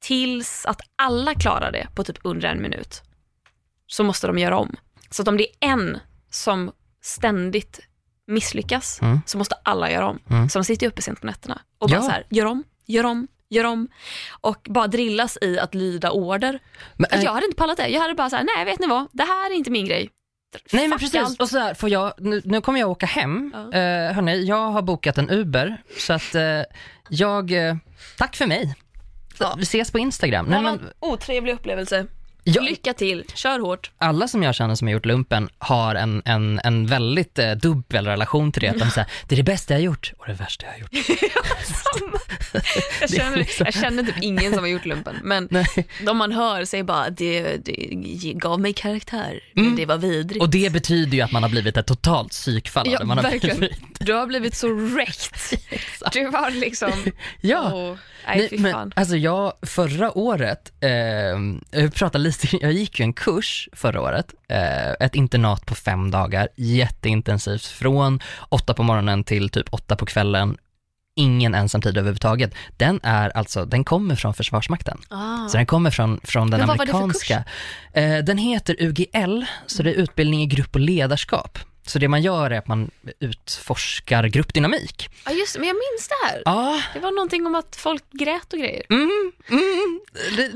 [0.00, 3.02] tills att alla klarar det på typ under en minut,
[3.90, 4.76] så måste de göra om.
[5.10, 5.98] Så att om det är en
[6.30, 6.72] som
[7.02, 7.80] ständigt
[8.26, 9.20] misslyckas mm.
[9.26, 10.18] så måste alla göra om.
[10.30, 10.48] Mm.
[10.48, 12.02] Så de sitter uppe sent på nätterna och bara ja.
[12.02, 13.88] så här, gör om, gör om, gör om
[14.40, 16.60] och bara drillas i att lyda order.
[16.96, 17.88] Men, äh, jag hade inte pallat det.
[17.88, 20.10] Jag hade bara så här, nej vet ni vad, det här är inte min grej.
[20.72, 21.40] Nej men precis, allt.
[21.40, 23.54] och så här, får jag, nu, nu kommer jag åka hem.
[23.54, 23.60] Ja.
[23.60, 26.40] Uh, hörni, jag har bokat en Uber så att uh,
[27.08, 27.76] jag, uh,
[28.18, 28.74] tack för mig.
[29.38, 29.54] Ja.
[29.56, 30.50] Vi ses på Instagram.
[30.50, 32.06] Det var en otrevlig upplevelse.
[32.44, 32.62] Ja.
[32.62, 33.90] Lycka till, kör hårt.
[33.98, 38.06] Alla som jag känner som har gjort lumpen har en, en, en väldigt eh, dubbel
[38.06, 38.68] relation till det.
[38.68, 40.78] Att de säger, det är det bästa jag har gjort och det värsta jag har
[40.78, 40.90] gjort.
[43.00, 45.66] jag, känner, liksom- jag känner typ ingen som har gjort lumpen, men Nej.
[46.06, 47.72] de man hör säger bara, det, det
[48.34, 49.76] gav mig karaktär, mm.
[49.76, 50.42] det var vidrigt.
[50.42, 52.86] Och det betyder ju att man har blivit ett totalt psykfall.
[52.90, 53.58] Ja, man har verkligen.
[53.58, 53.78] Blivit...
[53.98, 55.60] Du har blivit så wrecked.
[56.12, 56.92] Du var liksom,
[57.40, 57.72] ja.
[57.72, 60.90] Oh, nej, Nej, men, alltså jag, förra året, eh,
[61.80, 66.10] jag pratade lite, jag gick ju en kurs förra året, eh, ett internat på fem
[66.10, 70.56] dagar, jätteintensivt, från åtta på morgonen till typ åtta på kvällen,
[71.14, 72.54] ingen ensamtid överhuvudtaget.
[72.76, 74.98] Den är alltså, den kommer från Försvarsmakten.
[75.08, 75.48] Ah.
[75.48, 77.44] Så den kommer från, från den Men vad var det för amerikanska.
[77.92, 81.58] Eh, den heter UGL, så det är utbildning i grupp och ledarskap.
[81.90, 85.08] Så det man gör är att man utforskar gruppdynamik.
[85.24, 86.42] Ja just det, men jag minns det här.
[86.44, 88.82] Ja, Det var någonting om att folk grät och grejer.
[88.90, 90.00] Mm, mm,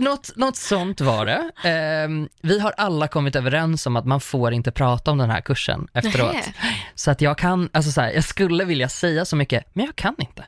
[0.05, 1.51] något, något sånt var det.
[1.64, 5.40] Ehm, vi har alla kommit överens om att man får inte prata om den här
[5.40, 6.33] kursen efteråt.
[6.33, 6.55] Nähä.
[6.94, 9.97] Så att jag kan, alltså så här, jag skulle vilja säga så mycket, men jag
[9.97, 10.44] kan inte.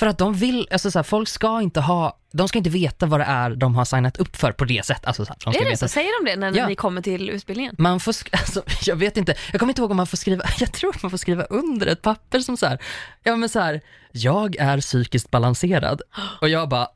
[0.00, 3.06] För att de vill, alltså så här, folk ska inte ha, de ska inte veta
[3.06, 5.06] vad det är de har signat upp för på det sättet.
[5.06, 5.88] Alltså så här, de ska Är det veta.
[5.88, 5.92] så?
[5.92, 6.68] Säger de det när Ja.
[6.68, 7.74] ni kommer till utbildningen?
[7.78, 10.44] Man får, sk- alltså, jag vet inte, jag kommer inte ihåg om man får skriva,
[10.58, 12.78] jag tror att man får skriva under ett papper som så här,
[13.22, 13.80] ja men så här,
[14.12, 16.02] jag är psykiskt balanserad.
[16.40, 16.88] Och jag bara,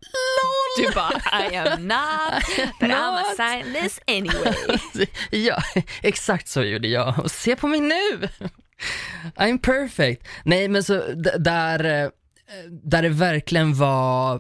[0.79, 2.43] Du bara, I am not,
[2.81, 3.21] but I'm Not.
[3.41, 5.07] assign this anyway.
[5.31, 5.63] Ja,
[6.03, 7.19] exakt så gjorde jag.
[7.19, 8.29] Och se på mig nu!
[9.37, 10.27] I'm perfect.
[10.45, 12.11] Nej, men så d- där, eh,
[12.71, 14.35] där det verkligen var,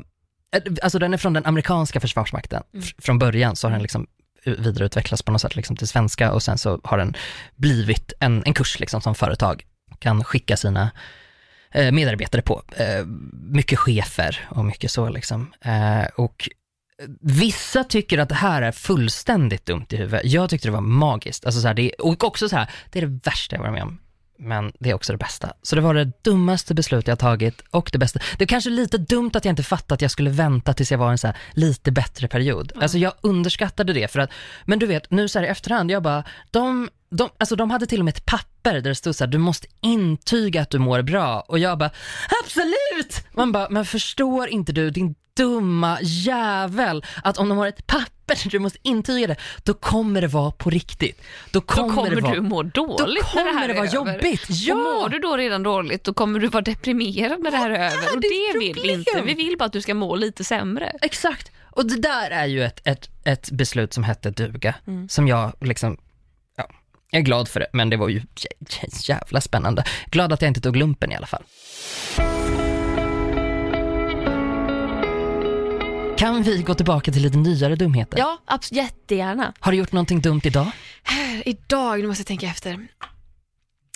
[0.56, 2.62] eh, alltså den är från den amerikanska försvarsmakten.
[2.78, 4.06] F- Från början så har den liksom
[4.44, 7.14] vidareutvecklats på något sätt liksom till svenska och sen så har den
[7.56, 9.64] blivit en, en kurs liksom som företag
[9.98, 10.90] kan skicka sina
[11.72, 12.62] eh, medarbetare på.
[12.76, 15.52] Eh, mycket chefer och mycket så liksom.
[15.60, 16.48] Eh, och
[17.20, 20.20] Vissa tycker att det här är fullständigt dumt i huvudet.
[20.24, 21.46] Jag tyckte det var magiskt.
[21.46, 23.82] Alltså så här, det, och också så här, det är det värsta jag varit med
[23.82, 23.98] om.
[24.38, 25.52] Men det är också det bästa.
[25.62, 28.20] Så det var det dummaste beslut jag tagit och det bästa.
[28.38, 30.98] Det är kanske lite dumt att jag inte fattade att jag skulle vänta tills jag
[30.98, 32.72] var i en så lite bättre period.
[32.80, 34.30] Alltså jag underskattade det för att,
[34.64, 37.86] men du vet, nu så här i efterhand, jag bara, de, de, alltså de hade
[37.86, 40.78] till och med ett papper där det stod så här, du måste intyga att du
[40.78, 41.40] mår bra.
[41.40, 41.90] Och jag bara,
[42.44, 43.26] absolut!
[43.32, 48.13] Man bara, men förstår inte du din dumma jävel att om de har ett papper
[48.26, 51.20] där du måste intyga det, då kommer det vara på riktigt.
[51.50, 53.74] Då Då kommer, kommer det vara, du må dåligt då när det kommer här det
[53.74, 53.94] vara över.
[53.94, 54.44] jobbigt.
[54.48, 54.74] Ja!
[54.74, 57.74] Och mår du då redan dåligt, då kommer du vara deprimerad när det här är
[57.92, 58.14] över.
[58.14, 59.22] Och det vill vi inte.
[59.24, 60.92] Vi vill bara att du ska må lite sämre.
[61.02, 61.50] Exakt.
[61.70, 65.08] Och det där är ju ett, ett, ett beslut som hette duga, Mm.
[65.08, 65.96] som jag liksom,
[66.56, 66.68] ja,
[67.10, 69.84] jag är glad för det, men det var ju jä- jä- jävla spännande.
[70.10, 71.42] Glad att jag inte tog lumpen i alla fall.
[76.24, 78.18] Kan vi gå tillbaka till lite nyare dumheter?
[78.18, 79.52] Ja, absolut, jättegärna.
[79.60, 80.66] Har du gjort någonting dumt idag?
[81.44, 82.88] Idag, nu måste jag tänka efter.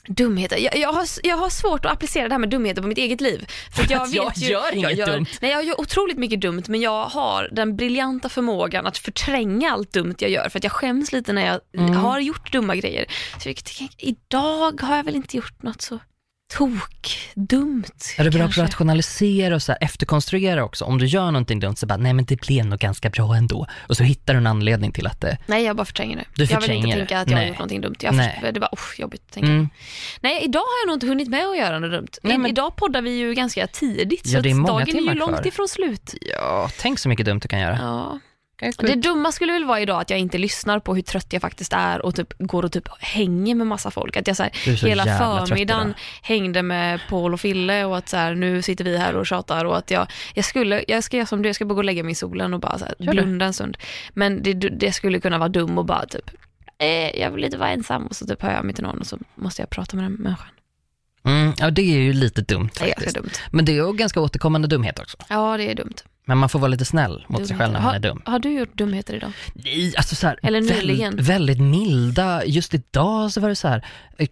[0.07, 0.57] Dumheter.
[0.57, 3.21] Jag, jag, har, jag har svårt att applicera det här med dumheter på mitt eget
[3.21, 3.47] liv.
[3.77, 5.27] För att jag, Att jag vet ju, gör inget jag dumt.
[5.41, 9.93] Nej, jag gör otroligt mycket dumt, men jag har den briljanta förmågan att förtränga allt
[9.93, 10.49] dumt jag gör.
[10.49, 11.97] För att jag skäms lite när jag Mm.
[11.97, 13.05] har gjort dumma grejer.
[13.43, 15.99] Så jag tänker, idag har jag väl inte gjort något så
[16.49, 18.15] tokdumt.
[18.19, 20.85] Är du bra på att rationalisera och så här efterkonstruera också?
[20.85, 23.67] Om du gör någonting dumt så bara, nej men det blev nog ganska bra ändå.
[23.89, 26.25] Och så hittar du en anledning till att det, Nej, jag bara förtränger det.
[26.35, 27.07] Du jag vill förtränger inte det.
[27.07, 27.49] tänka att jag har Nej.
[27.49, 27.95] gjort någonting dumt.
[28.01, 28.39] Jag Nej.
[28.41, 29.49] för, det var oh, jobbigt att tänka.
[29.49, 29.69] mm,
[30.21, 32.09] Nej, idag har jag nog inte hunnit med att göra något dumt.
[32.23, 35.01] Nej, men- idag poddar vi ju ganska tidigt, Ja, så det är många dagen är
[35.01, 35.47] ju långt kvar.
[35.47, 36.15] ifrån slut.
[36.21, 37.79] ja, tänk så mycket dumt du kan göra.
[37.83, 38.19] Ja.
[38.87, 41.73] Det dumma skulle väl vara idag att jag inte lyssnar på hur trött jag faktiskt
[41.73, 44.17] är och typ går och typ hänger med massa folk.
[44.17, 45.05] Att jag så här, så hela
[45.47, 49.27] förmiddagen hängde med Paul och Fille och att så här, nu sitter vi här och
[49.27, 51.81] tjatar och att jag, jag skulle, jag ska göra som du, jag ska bara gå
[51.81, 53.77] och lägga mig i solen och bara så här, blunda en stund.
[54.15, 56.31] Men det, det skulle kunna vara dum och bara typ,
[56.79, 59.07] eh, jag vill inte vara ensam och så typ hör jag mig till någon och
[59.07, 60.49] så måste jag prata med den människan.
[61.29, 63.15] Mm, ja, det är ju lite dumt Det är faktiskt.
[63.17, 63.31] dumt.
[63.51, 65.17] Men det är ju ganska återkommande dumhet också.
[65.29, 65.95] Ja, det är dumt.
[66.27, 68.23] Men man får vara lite snäll mot sig själv när man är dum.
[68.25, 69.33] Har du gjort dumheter idag?
[69.55, 71.17] Nej, alltså så här, Eller väl- nyligen.
[71.21, 72.45] väldigt milda.
[72.45, 73.87] Just idag så var det så här,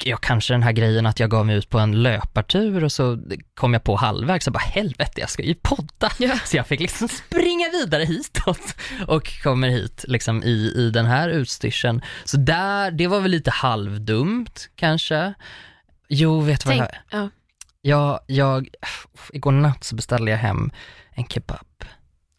[0.04, 3.18] ja kanske den här grejen att jag gav mig ut på en löpartur och så
[3.54, 6.10] kom jag på halvvägs så bara helvete jag ska ju podda.
[6.18, 6.38] Ja.
[6.44, 8.74] Så jag fick liksom springa vidare hitåt
[9.06, 12.02] och kommer hit liksom i, i den här utstyrseln.
[12.24, 15.34] Så där, det var väl lite halvdumt kanske.
[16.08, 17.30] Jo, vet du vad Tänk, jag, ja.
[17.80, 18.68] jag, jag,
[19.32, 20.70] igår natt så beställde jag hem
[21.14, 21.58] en kebab.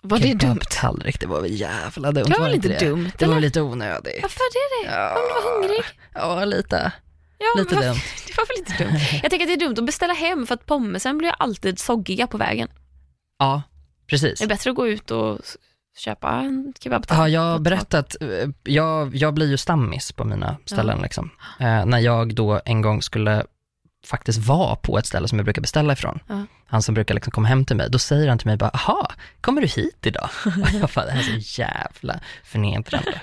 [0.01, 0.39] Var det dumt?
[0.41, 2.25] Kebabtallrik, det var väl jävla dumt.
[2.27, 2.79] Det var väl inte det?
[2.79, 3.41] dumt, Det var eller?
[3.41, 4.19] lite onödigt.
[4.21, 4.91] Varför är det?
[4.95, 5.09] Ja.
[5.15, 5.83] Om du var hungrig?
[6.13, 6.91] Ja, lite.
[7.39, 7.93] Ja, Lite men dumt.
[7.93, 9.19] varför- Det var väl inte dumt?
[9.23, 12.27] Jag tänker att det är dumt att beställa hem för att pommesen blir alltid soggiga
[12.27, 12.67] på vägen.
[13.39, 13.61] Ja,
[14.09, 14.39] precis.
[14.39, 15.39] Det är bättre att gå ut och
[15.97, 17.09] köpa en kebab.
[17.09, 21.29] Har jag berättat, eh, jag, jag blir ju stammis på mina ställen liksom.
[21.59, 23.45] Eh, när jag då en gång skulle
[24.07, 26.19] faktiskt vara på ett ställe som jag brukar beställa ifrån.
[26.27, 26.45] Ja.
[26.67, 29.11] Han som brukar liksom komma hem till mig, då säger han till mig bara, aha,
[29.41, 30.29] kommer du hit idag?
[30.45, 33.21] Och jag bara, det här är så jävla förnedrande.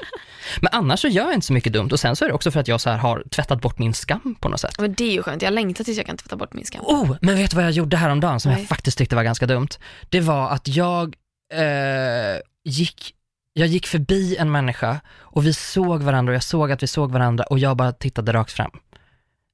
[0.60, 2.50] Men annars så gör jag inte så mycket dumt och sen så är det också
[2.50, 4.80] för att jag så här har tvättat bort min skam på något sätt.
[4.80, 6.84] Men det är ju skönt, jag längtar tills jag kan tvätta bort min skam.
[6.84, 8.60] Oh, men vet du vad jag gjorde häromdagen som Nej.
[8.60, 9.68] jag faktiskt tyckte var ganska dumt?
[10.08, 11.16] Det var att jag
[11.54, 13.14] eh, gick,
[13.52, 17.12] jag gick förbi en människa och vi såg varandra och jag såg att vi såg
[17.12, 18.70] varandra och jag bara tittade rakt fram.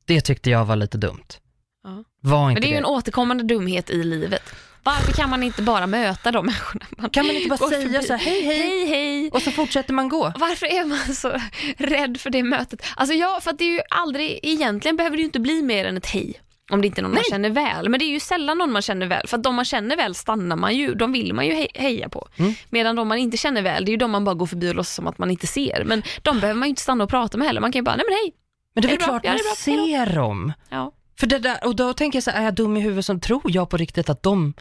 [0.05, 1.25] Det tyckte jag var lite dumt.
[1.85, 2.05] Ja.
[2.21, 4.43] Var Men inte det är ju en återkommande dumhet i livet.
[4.83, 6.85] Varför kan man inte bara möta de människorna?
[6.99, 8.07] Man Kan man inte bara säga förbi?
[8.07, 9.31] så här, hej hej, Hej, hej.
[9.31, 10.33] och så fortsätter man gå?
[10.37, 11.33] Varför är man så
[11.79, 12.83] rädd för det mötet?
[12.97, 15.85] Alltså ja, för att det är ju aldrig, egentligen behöver det ju inte bli mer
[15.85, 16.41] än ett hej.
[16.73, 17.89] Om det inte är någon man känner väl.
[17.89, 19.27] Men det är ju sällan någon man känner väl.
[19.27, 22.09] För att de man känner väl stannar man ju, de vill man ju he- heja
[22.09, 22.29] på.
[22.37, 22.55] Mm.
[22.71, 24.75] Medan de man inte känner väl, det är ju de man bara går förbi och
[24.75, 25.85] låtsas som att man inte ser.
[25.85, 27.61] Men de behöver man ju inte stanna och prata med heller.
[27.61, 28.33] Man kan ju bara, nej men hej.
[28.81, 29.21] Men det är Är det bra?
[29.21, 29.75] klart Ja, man bra.
[29.75, 30.53] Hej ser dem.
[30.69, 30.93] Ja.
[31.21, 33.21] För det där, och då tänker jag så här, är jag dum i huvudet som
[33.21, 34.55] tror jag på riktigt att de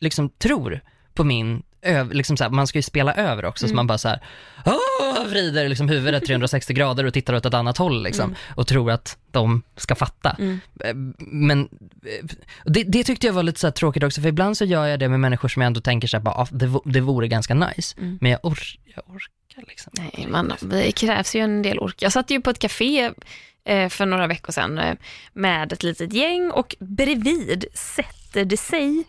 [0.00, 0.80] liksom tror
[1.14, 3.70] på min, öv, liksom så här, man ska ju spela över också, Mm.
[3.72, 4.20] så man bara så här,
[4.66, 5.26] Åh!
[5.26, 9.18] vrider liksom huvudet 360 grader och tittar åt ett annat håll liksom, och tror att
[9.30, 10.36] de ska fatta.
[10.38, 10.60] Mm.
[10.84, 12.26] Eh, Men eh,
[12.64, 15.08] det, det tyckte jag var lite så tråkigt också, för ibland så gör jag det
[15.08, 17.94] med människor som jag ändå tänker så här, bara, ah, det, det vore ganska nice,
[17.98, 18.18] Mm.
[18.20, 18.58] men jag, or,
[18.94, 22.02] jag orkar liksom Nej, man, det krävs ju en del ork.
[22.02, 23.10] Jag satt ju på ett café
[23.90, 24.94] för några veckor sedan eh,
[25.32, 29.04] med ett litet gäng och bredvid sätter det sig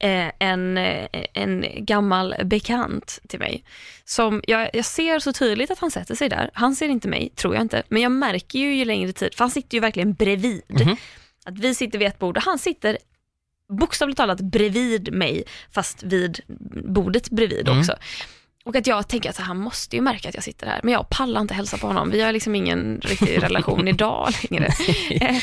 [0.00, 3.64] eh, en, eh, en gammal bekant till mig.
[4.04, 6.50] Som jag, jag ser så tydligt att han sätter sig där.
[6.54, 7.82] Han ser inte mig, tror jag inte.
[7.88, 10.62] Men jag märker ju ju längre tid, för han sitter ju verkligen bredvid.
[10.68, 10.96] Mhm.
[11.44, 12.98] Att vi sitter vid ett bord och han sitter
[13.68, 16.40] bokstavligt talat bredvid mig, fast vid
[16.84, 17.78] bordet bredvid Mm.
[17.80, 17.96] också.
[18.64, 21.08] Och att jag tänker att han måste ju märka att jag sitter här, men jag
[21.08, 22.10] pallar inte hälsa på honom.
[22.10, 24.68] Vi har liksom ingen riktig relation idag längre.
[25.10, 25.36] Eh,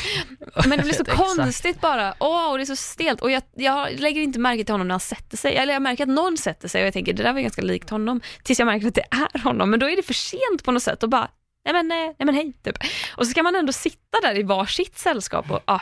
[0.68, 1.04] Men det blir så
[1.36, 2.14] konstigt bara.
[2.20, 3.20] Åh, och det är så stelt.
[3.20, 5.56] Och jag, jag lägger inte märke till honom när han sätter sig.
[5.56, 7.90] Eller jag märker att någon sätter sig och jag tänker det där var ganska likt
[7.90, 8.20] honom.
[8.42, 9.70] Tills jag märker att det är honom.
[9.70, 11.28] Men då är det för sent på något sätt och bara,
[11.64, 12.52] nej men, eh, nej men hej.
[12.64, 12.76] Typ.
[13.16, 15.50] Och så ska man ändå sitta där i varsitt sällskap.
[15.50, 15.80] Och, ja.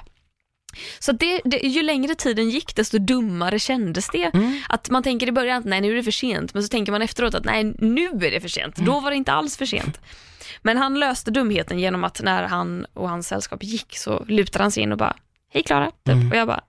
[0.98, 4.30] Så det, det, ju längre tiden gick desto dummare kändes det.
[4.34, 4.60] Mm.
[4.68, 6.92] Att man tänker i början att nej nu är det för sent, men så tänker
[6.92, 8.76] man efteråt att nej nu är det för sent.
[8.76, 10.00] Då var det inte alls för sent.
[10.62, 14.70] Men han löste dumheten genom att när han och hans sällskap gick så lutade han
[14.70, 15.16] sig in och bara,
[15.52, 16.14] hej Klara, typ.
[16.14, 16.30] Mm.
[16.30, 16.62] och jag bara,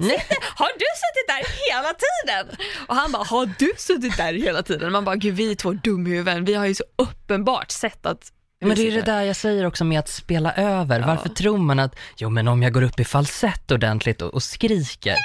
[0.00, 0.26] Nej.
[0.40, 2.66] har du suttit där hela tiden?
[2.86, 4.92] Och han bara, har du suttit där hela tiden?
[4.92, 8.32] Man bara, gud vi är två dumhuvuden, vi har ju så uppenbart sett att
[8.64, 11.00] vi Men det är det sitter här." där jag säger också med att spela över.
[11.00, 14.42] Varför tror man att, jo men om jag går upp i falsett ordentligt och, och
[14.42, 15.16] skriker,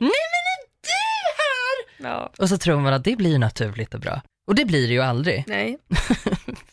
[0.00, 0.46] nej men
[0.82, 2.10] är du här?
[2.12, 4.20] Ja, Och så tror man att det blir naturligt och bra.
[4.46, 5.44] Och det blir det ju aldrig.
[5.46, 5.78] nej.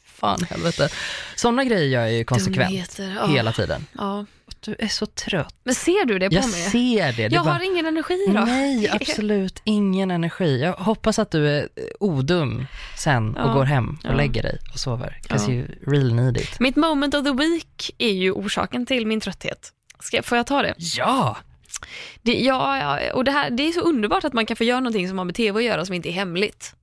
[0.06, 0.90] Fan helvete.
[1.36, 2.70] Sådana grejer gör jag ju konsekvent.
[2.70, 3.28] Dumheter, ja.
[3.28, 3.86] Hela tiden.
[3.98, 4.26] Ja.
[4.60, 5.56] Du är så trött.
[5.64, 6.52] Men ser du det på Jag mig?
[6.62, 7.28] ser det.
[7.28, 8.46] det jag bara, har ingen energi idag.
[8.48, 10.62] Nej, absolut ingen energi.
[10.62, 12.68] Jag hoppas att du är eh, odum
[12.98, 13.54] sen och Ja.
[13.54, 14.16] går hem och Ja.
[14.16, 15.20] lägger dig och sover.
[15.24, 15.58] 'Cause Ja.
[15.58, 16.60] you really need it.
[16.60, 19.74] Mitt moment of the week är ju orsaken till min trötthet.
[20.00, 20.74] Ska, får jag ta det?
[20.78, 21.38] Ja!
[22.22, 24.80] det ja, ja, och det, här, det är så underbart att man kan få göra
[24.80, 26.74] någonting som har med tv att göra som inte är hemligt.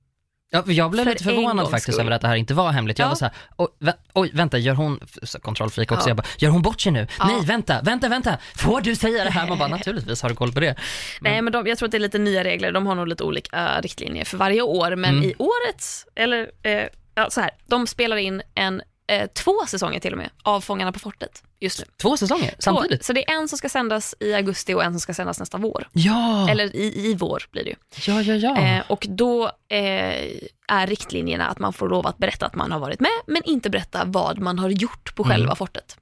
[0.55, 2.05] Ja, jag blev För lite förvånad faktiskt skull.
[2.05, 2.99] över att det här inte var hemligt.
[2.99, 3.09] Jag Ja.
[3.09, 4.99] var så här, oj, oj vänta, gör hon,
[5.41, 6.09] kontrollfreak också, Ja.
[6.09, 7.07] jag bara, gör hon bort sig nu?
[7.19, 7.25] Ja.
[7.27, 9.47] Nej, vänta, vänta, vänta, får du säga det här?
[9.47, 10.75] Man bara, naturligtvis har du koll på det.
[11.21, 12.71] Nej, men de, jag tror att det är lite nya regler.
[12.71, 15.23] De har nog lite olika riktlinjer för varje år, men Mm.
[15.29, 16.83] i årets, eller eh,
[17.15, 20.91] ja, så här, de spelar in en, eh, två säsonger till och med av Fångarna
[20.91, 21.85] på fortet just nu.
[22.01, 22.99] Två säsonger samtidigt?
[23.01, 23.05] Två.
[23.05, 25.57] Så det är en som ska sändas i augusti och en som ska sändas nästa
[25.57, 25.87] vår.
[25.93, 27.75] Ja, Eller i, i vår blir det ju.
[28.07, 28.57] ja, ja, ja.
[28.61, 30.31] Eh, och då eh,
[30.67, 33.69] är riktlinjerna att man får lov att berätta att man har varit med, men inte
[33.69, 35.31] berätta vad man har gjort på Mm.
[35.37, 35.97] själva fortet.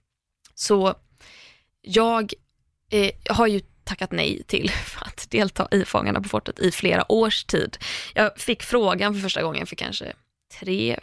[0.56, 0.96] Så
[1.82, 2.34] jag
[2.92, 7.44] eh, har ju tackat nej till att delta i Fångarna på fortet i flera års
[7.44, 7.78] tid.
[8.14, 10.14] Jag fick frågan för första gången för kanske
[10.60, 11.00] tre,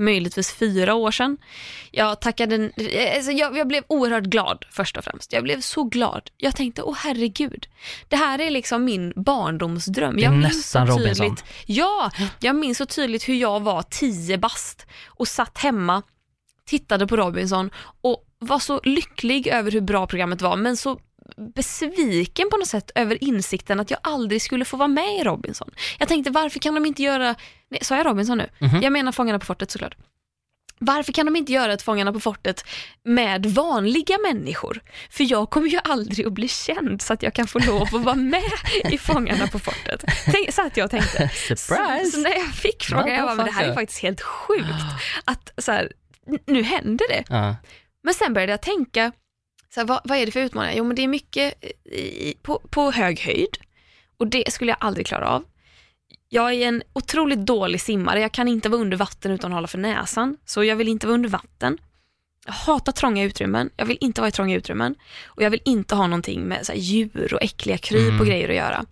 [0.00, 1.38] möjligtvis fyra år sedan.
[1.90, 2.70] Jag tackade,
[3.16, 5.32] alltså jag, jag blev oerhört glad först och främst.
[5.32, 6.30] Jag blev så glad.
[6.36, 7.66] Jag tänkte, åh herregud,
[8.08, 10.16] det här är liksom min barndomsdröm.
[10.16, 11.26] Det är Jag minns nästan så Robinson.
[11.26, 16.02] tydligt- Ja, jag minns så tydligt hur jag var tio bast och satt hemma,
[16.66, 20.98] tittade på Robinson och var så lycklig över hur bra programmet var, men så
[21.54, 25.70] besviken på något sätt över insikten att jag aldrig skulle få vara med i Robinson.
[25.98, 27.34] Jag tänkte varför kan de inte göra,
[27.70, 28.48] nej, sa jag Robinson nu?
[28.58, 28.82] Mhm.
[28.82, 29.96] Jag menar Fångarna på fortet såklart.
[30.82, 32.64] Varför kan de inte göra ett Fångarna på fortet
[33.02, 34.82] med vanliga människor?
[35.10, 37.92] För jag kommer ju aldrig att bli känd så att jag kan få lov att
[37.92, 38.42] vara med
[38.90, 40.04] i Fångarna på fortet.
[40.24, 41.28] Tänk, så att jag tänkte.
[41.28, 42.04] Surprise!
[42.04, 44.68] Så, så när jag fick frågan, jag bara, men det här är faktiskt helt sjukt.
[45.24, 45.92] Att så här,
[46.46, 47.24] nu händer det.
[47.28, 47.56] Ja.
[48.02, 49.12] Men sen började jag tänka,
[49.74, 50.76] så här, vad, vad är det för utmaningar?
[50.76, 53.58] Jo men det är mycket i, på, på hög höjd
[54.16, 55.44] och det skulle jag aldrig klara av.
[56.32, 59.68] Jag är en otroligt dålig simmare, jag kan inte vara under vatten utan att hålla
[59.68, 61.78] för näsan, så jag vill inte vara under vatten.
[62.46, 64.94] Jag hatar trånga utrymmen, jag vill inte vara i trånga utrymmen
[65.26, 68.26] och jag vill inte ha någonting med så djur och äckliga kryp och Mm.
[68.26, 68.84] grejer att göra.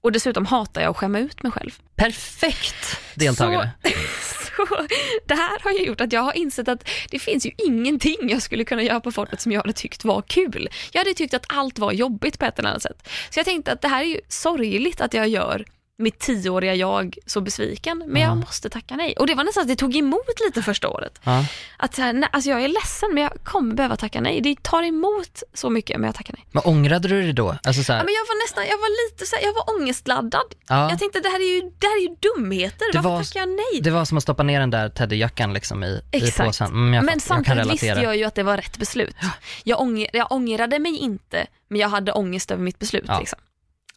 [0.00, 1.70] Och dessutom hatar jag att skämma ut mig själv.
[1.96, 3.70] Perfekt deltagare.
[3.82, 4.86] Så, så
[5.26, 8.42] det här har ju gjort att jag har insett att det finns ju ingenting jag
[8.42, 10.68] skulle kunna göra på fortet som jag hade tyckt var kul.
[10.92, 13.08] Jag hade tyckt att allt var jobbigt på ett eller annat sätt.
[13.30, 15.64] Så jag tänkte att det här är ju sorgligt att jag gör
[16.02, 19.14] mitt tioåriga jag så besviken, men jag måste tacka nej.
[19.18, 21.20] Och det var nästan att det tog emot lite första året.
[21.24, 21.44] Ja.
[21.76, 24.40] Att så här, nej, alltså jag är ledsen men jag kommer behöva tacka nej.
[24.40, 26.46] Det tar emot så mycket men jag tackar nej.
[26.50, 27.56] Men ångrade du det då?
[27.62, 29.74] Alltså så här, Ja, men jag var nästan, jag var lite så här, jag var
[29.80, 30.54] ångestladdad.
[30.68, 33.22] ja, Jag tänkte det här är ju, det här är ju dumheter, Det varför var-
[33.24, 33.80] tackar jag nej?
[33.80, 36.46] det var som att stoppa ner den där teddyrjackan liksom i, i Exakt.
[36.46, 36.66] påsen.
[36.66, 39.16] Mm, men fatt- jag samtidigt visste jag ju att det var rätt beslut.
[39.64, 43.04] Jag, ånger, jag ångrade mig inte, men jag hade ångest över mitt beslut.
[43.08, 43.18] Ja.
[43.20, 43.38] Liksom.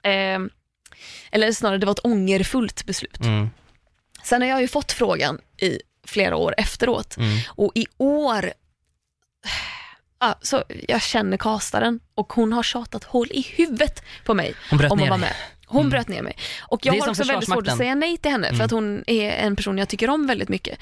[0.03, 0.49] Ehm,
[1.31, 3.19] eller snarare, det var ett ångerfullt beslut.
[3.19, 3.49] Mm,
[4.23, 7.37] Sen har jag ju fått frågan i flera år efteråt mm.
[7.47, 8.53] och i år,
[10.19, 14.77] ja, så jag känner kastaren och hon har tjatat hål i huvudet på mig Hon
[14.77, 15.27] bröt om att ner vara dig.
[15.29, 15.35] med.
[15.67, 15.89] Hon Mm.
[15.89, 16.37] bröt ner mig.
[16.61, 18.65] Och jag har också väldigt svårt att säga nej till henne för Mm.
[18.65, 20.79] att hon är en person jag tycker om väldigt mycket.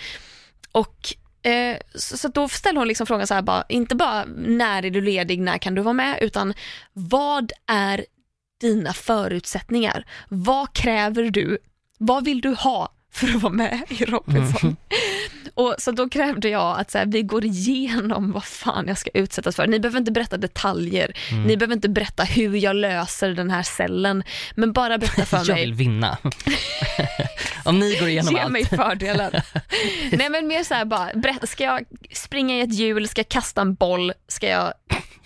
[0.72, 1.14] Och
[1.50, 4.90] eh, så, så då ställer hon liksom frågan så här bara, inte bara när är
[4.90, 6.54] du ledig, när kan du vara med, utan
[6.94, 8.06] vad är
[8.64, 10.06] dina förutsättningar?
[10.30, 11.58] Vad kräver du?
[11.98, 14.62] Vad vill du ha för att vara med i Robinson?
[14.64, 14.76] Mm.
[15.56, 19.10] Och så då krävde jag att så här, vi går igenom vad fan jag ska
[19.14, 19.68] utsättas för.
[19.68, 21.44] Ni behöver inte berätta detaljer, Mm.
[21.44, 24.24] ni behöver inte berätta hur jag löser den här cellen,
[24.56, 25.62] men bara berätta för Jag mig.
[25.66, 26.18] vill vinna.
[27.66, 28.52] Om ni går igenom Ge allt.
[28.52, 29.44] mig fördelar.
[30.12, 33.62] Nej men mer såhär bara, berätta, ska jag springa i ett hjul, ska jag kasta
[33.62, 34.74] en boll, ska jag,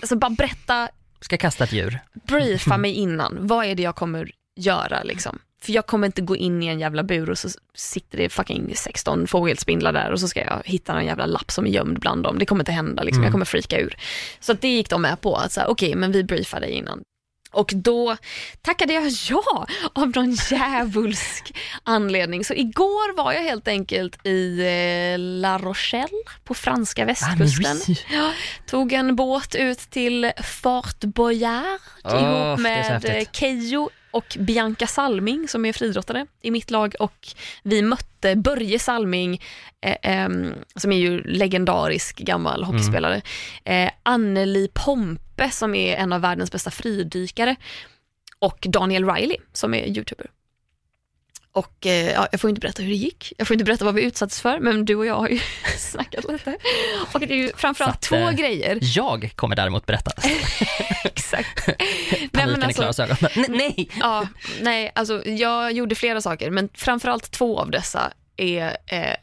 [0.02, 0.90] alltså bara berätta,
[1.22, 2.00] Ska kasta ett djur.
[2.14, 5.40] briefa mig innan, vad är det jag kommer göra liksom.
[5.62, 8.76] För jag kommer inte gå in i en jävla bur och så sitter det fucking
[8.76, 12.24] 16 fågelspindlar där och så ska jag hitta någon jävla lapp som är gömd bland
[12.24, 12.40] dem.
[12.40, 13.24] Det kommer inte hända liksom, Mm.
[13.26, 13.96] jag kommer freaka ur.
[14.40, 17.02] Så det gick de med på, att okej men vi briefar dig innan.
[17.58, 18.18] Och då
[18.62, 22.46] tackade jag ja av någon djävulsk anledning.
[22.46, 27.78] Så igår var jag helt enkelt i eh, La Rochelle på franska västkusten.
[27.78, 28.32] Ah, men Ja,
[28.66, 33.28] tog en båt ut till Fort Boyard Åh, ihop med eh.
[33.32, 37.28] Keyyo och Bianca Salming som är friidrottare i mitt lag och
[37.64, 39.42] vi mötte Börje Salming
[39.82, 43.22] eh, ehm, som är ju legendarisk gammal hockeyspelare.
[43.64, 44.68] Eh, Anneli
[45.38, 47.56] Pompe som är en av världens bästa fridykare
[48.40, 50.28] och Daniel Riley som är youtuber.
[51.52, 53.96] Och eh, ja, jag får inte berätta hur det gick, jag får inte berätta vad
[53.96, 55.40] vi utsattes för, men du och jag har ju
[55.78, 56.58] snackat lite.
[57.14, 58.80] Och det är ju framförallt Så att, två eh, grejer.
[58.82, 60.12] Jag kommer däremot berätta.
[61.04, 61.66] Exakt.
[62.32, 63.18] Paniken i Klaras ögon.
[63.22, 63.90] Nej, nej.
[64.00, 64.28] Ja,
[64.62, 69.16] nej, alltså jag gjorde flera saker, men framförallt två av dessa är eh,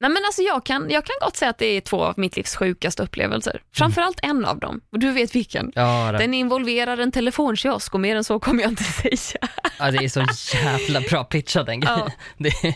[0.00, 2.36] Nej men alltså jag kan, jag kan gott säga att det är två av mitt
[2.36, 3.62] livs sjukaste upplevelser.
[3.74, 5.72] Framförallt en av dem, och du vet vilken.
[5.74, 6.12] Ja.
[6.18, 8.84] Den involverar en telefonkiosk och mer än så kommer jag inte
[9.16, 9.48] säga.
[9.78, 10.24] ja, det är så
[10.56, 12.10] jävla bra pitchat den grejen.
[12.38, 12.72] Ja.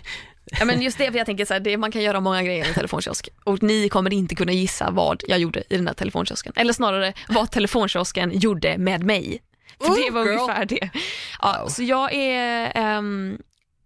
[0.58, 2.64] Ja, men just det, för jag tänker så här, det, man kan göra många grejer
[2.64, 5.94] i en telefonkiosk och ni kommer inte kunna gissa vad jag gjorde i den här
[5.94, 6.52] telefonkiosken.
[6.56, 9.42] Eller snarare vad telefonkiosken gjorde med mig.
[9.80, 10.32] För Oh, det var girl.
[10.38, 10.90] ungefär det.
[11.42, 11.68] Ja, Wow.
[11.68, 13.38] Så jag är, ehm,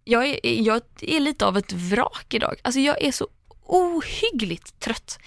[0.05, 2.55] jag är, jag är lite av ett vrak idag.
[2.61, 3.27] Alltså jag är så
[3.65, 5.19] ohyggligt trött.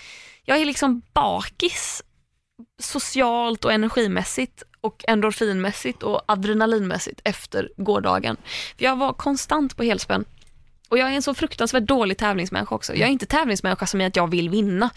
[0.44, 2.02] Jag är liksom bakis
[2.78, 8.36] socialt och energimässigt och endorfinmässigt och adrenalinmässigt efter gårdagen.
[8.76, 10.24] För jag var konstant på helspänn.
[10.88, 12.94] Och jag är en så fruktansvärt dålig tävlingsmänniska också.
[12.94, 14.90] Jag är inte tävlingsmänniska som är att jag vill vinna.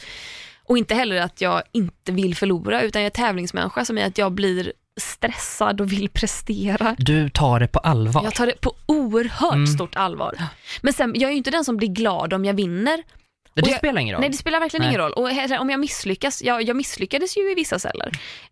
[0.64, 4.18] Och inte heller att jag inte vill förlora, utan jag är tävlingsmänniska som är att
[4.18, 6.96] jag blir stressad och vill prestera.
[7.00, 8.24] du tar det på allvar.
[8.24, 9.68] Jag tar det på oerhört Mm.
[9.68, 10.36] stort allvar.
[10.82, 13.04] Men sen, jag är ju inte den som blir glad om jag vinner.
[13.54, 14.22] det jag- spelar ingen roll.
[14.22, 14.90] Nej, det spelar verkligen Nej.
[14.90, 15.12] ingen roll.
[15.14, 18.12] Och om jag misslyckas, jag, jag misslyckades ju i vissa celler.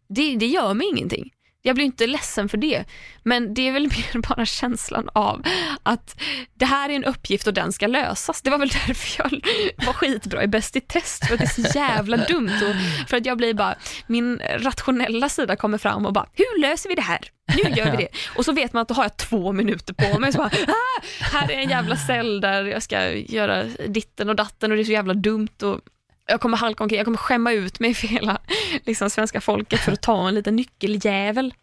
[0.10, 1.30] Det, det gör mig ingenting.
[1.62, 2.86] Jag blir inte ledsen för det.
[3.24, 3.84] Men det är väl
[4.14, 5.44] mer bara känslan av
[5.84, 6.22] att
[6.54, 8.42] det här är en uppgift och den ska lösas.
[8.42, 9.42] Det var väl därför jag
[9.86, 12.52] var skitbra i Bäst i test, för att det är så jävla dumt.
[12.70, 13.76] Och för att jag blir bara,
[14.08, 17.20] min rationella sida kommer fram och bara, hur löser vi det här?
[17.64, 18.08] Nu gör vi det.
[18.36, 20.32] Och så vet man att då har jag två minuter på mig.
[20.32, 24.72] Så bara, ah, här är en jävla cell där jag ska göra ditten och datten
[24.72, 25.64] och det är så jävla dumt.
[25.64, 25.82] Och
[26.30, 28.42] jag kommer halka omkring, jag kommer skämma ut mig för hela
[28.86, 31.54] liksom, svenska folket för att ta en liten nyckeljävel.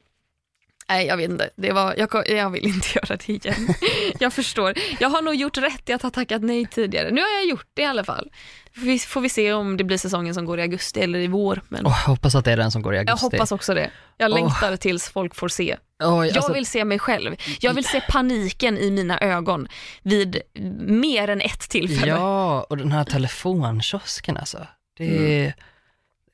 [0.89, 1.51] Nej, jag vet inte.
[1.57, 3.75] Det var, jag, jag vill inte göra det igen.
[4.21, 4.75] Jag förstår.
[5.01, 7.11] Jag har nog gjort rätt i att ha tackat nej tidigare.
[7.11, 8.31] Nu har jag gjort det i alla fall.
[8.77, 11.27] Får vi, får vi se om det blir säsongen som går i augusti eller i
[11.27, 11.62] vår.
[11.68, 13.37] Men Åh, jag hoppas att det är den som går i jag augusti.
[13.37, 13.91] hoppas också det.
[14.16, 15.77] Jag längtar tills folk får se.
[15.99, 17.37] Jag alltså, vill se mig själv.
[17.61, 19.68] Jag vill se paniken i mina ögon
[20.03, 20.41] vid
[20.87, 22.12] mer än ett tillfälle.
[22.12, 24.66] Ja, och den här telefonkiosken alltså.
[24.97, 25.45] Det är...
[25.45, 25.53] You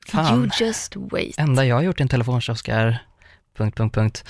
[0.07, 0.51] Fan.
[0.59, 1.37] just wait.
[1.39, 3.05] enda jag har gjort i en telefonkiosk är...
[3.57, 4.25] Punkt, punkt, punkt.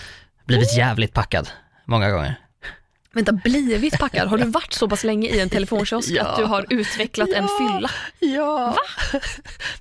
[0.46, 1.50] Blivit jävligt packad.
[1.86, 2.40] många gånger.
[3.14, 4.28] Vänta, blivit packad?
[4.28, 6.24] Har du varit så pass länge i en telefonkiosk Ja.
[6.26, 7.50] att du har utvecklat en Ja.
[7.74, 7.92] fylla?
[8.20, 8.76] Ja.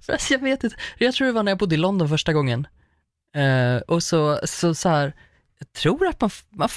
[0.08, 0.16] Va?
[0.30, 0.76] jag vet inte.
[0.98, 2.66] Jag tror det var när jag bodde i London första gången.
[3.36, 5.12] Eh, och så, så, så här,
[5.58, 6.68] jag tror att man, man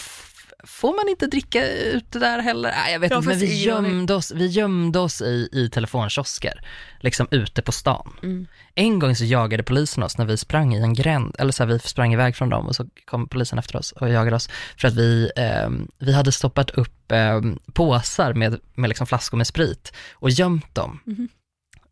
[0.64, 2.72] får man inte dricka ute där heller?
[2.72, 6.62] Nej, jag vet inte, men vi gömde oss, vi gömde oss i, i telefonkiosker,
[7.00, 8.14] liksom ute på stan.
[8.24, 8.48] Mm.
[8.76, 11.72] En gång så jagade polisen oss när vi sprang i en gränd, eller så här,
[11.72, 14.88] vi sprang iväg från dem och så kom polisen efter oss och jagade oss för
[14.88, 19.94] att vi, ehm, vi hade stoppat upp ehm, påsar med, med liksom flaskor med sprit
[20.14, 21.00] och gömt dem.
[21.06, 21.30] Mhm.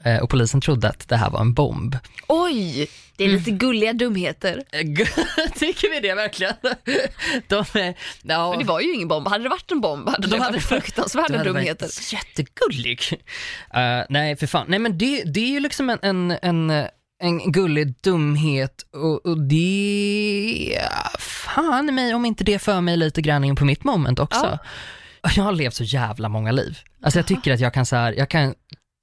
[0.06, 1.98] Eh, och polisen trodde att det här var en bomb.
[2.28, 4.64] Oj, det är lite gulliga dumheter.
[4.72, 4.80] Eh,
[5.56, 6.54] Tycker vi det verkligen?
[7.48, 9.28] De är, ja, Men det var ju ingen bomb.
[9.28, 12.14] Hade det varit en bomb hade det varit fruktansvärda Du hade varit dumheter.
[12.14, 13.02] Jättegullig.
[13.76, 14.66] Uh, nej, för fan.
[14.70, 16.88] Nej, men det, det är ju liksom en, en, en,
[17.20, 20.80] en gullig dumhet och, och det,
[21.20, 24.60] fan mig om inte det för mig lite grann in på mitt moment också.
[25.36, 26.78] Jag har levt så jävla många liv.
[27.04, 28.54] Alltså jag tycker att jag kan så här, jag kan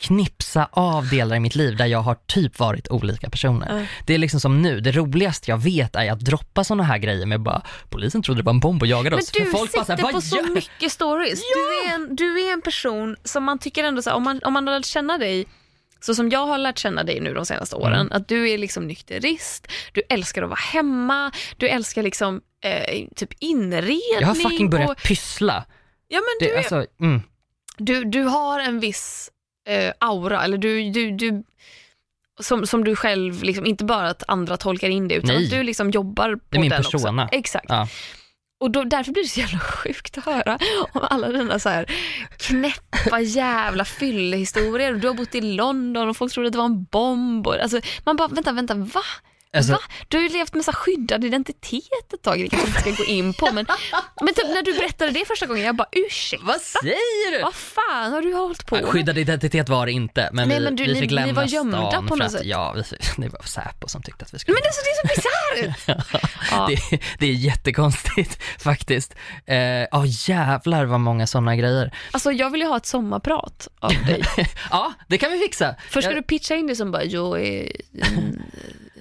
[0.00, 3.78] knipsa av delar i mitt liv där jag har typ varit olika personer.
[3.80, 3.86] Ja.
[4.06, 7.26] Det är liksom som nu, det roligaste jag vet är att droppa sådana här grejer
[7.26, 9.30] med bara, polisen trodde det var en bomb och jagade Men oss.
[9.30, 11.40] du För folk sitter här, på "Vad så gör-" mycket stories.
[11.40, 14.40] Du, är en, du är en person som man tycker ändå, så här, om, man,
[14.44, 15.46] om man har lärt känna dig
[16.00, 18.12] så som jag har lärt känna dig nu de senaste åren, Mm.
[18.12, 23.32] att du är liksom nykterist, du älskar att vara hemma, du älskar liksom eh, typ
[23.38, 24.00] inredning.
[24.20, 25.64] Jag har fucking börjat och, pyssla.
[26.08, 27.22] ja, men du, Det, är, alltså, mm.
[27.78, 29.30] du, du har en viss
[29.68, 31.42] eh, aura, eller du, du, du
[32.40, 35.44] som, som du själv, liksom, inte bara att andra tolkar in det, utan Nej.
[35.44, 37.24] att du liksom jobbar på Det är min den persona.
[37.24, 37.36] också.
[37.38, 37.66] Exakt.
[37.68, 37.88] Ja.
[38.60, 40.58] Och då, därför blir det så jävla sjukt att höra
[40.92, 41.86] om alla dina så här
[42.36, 44.92] knäppa jävla fyllehistorier.
[44.94, 47.46] Du har bott i London och folk trodde att det var en bomb.
[47.46, 49.02] Och, alltså, man bara, vänta, vänta, va?
[49.56, 49.78] Alltså?
[50.08, 53.04] Du har ju levt med så skyddad identitet ett tag, det kanske inte ska gå
[53.04, 53.52] in på.
[53.52, 53.66] Men,
[54.20, 57.42] men typ när du berättade det första gången, jag bara ursäkta, vad säger du?
[57.42, 58.84] vad fan har du hållit på med?
[58.84, 61.32] Skyddad identitet var det inte, men, Nej, vi, men du, vi ni- fick ni lämna
[61.32, 62.44] var gömda stan på något att, sätt.
[62.44, 62.82] Ja, vi,
[63.22, 66.30] det var Säpo som tyckte att vi skulle Men alltså, det är så bisarrt!
[66.50, 66.68] ja.
[66.90, 69.14] det, det är jättekonstigt faktiskt.
[69.46, 69.56] Eh,
[69.90, 71.94] Ja jävlar vad många sådana grejer.
[72.10, 74.22] Alltså jag vill ju ha ett sommarprat av dig.
[74.70, 75.74] Ja, det kan vi fixa.
[75.90, 77.72] Först ska Jag- du pitcha in det som bara, jag är,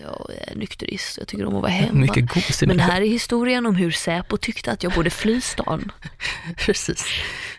[0.02, 2.00] jag är nykterist, jag tycker om att vara hemma.
[2.00, 5.42] Mycket gos i Men här är historien om hur Säpo tyckte att jag borde fly
[5.42, 5.92] stan.
[6.58, 7.06] Precis.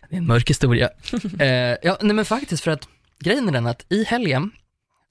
[0.08, 0.88] Det är en mörk historia.
[1.38, 2.88] eh, ja, nej men faktiskt för att
[3.18, 4.50] grejen är den att i helgen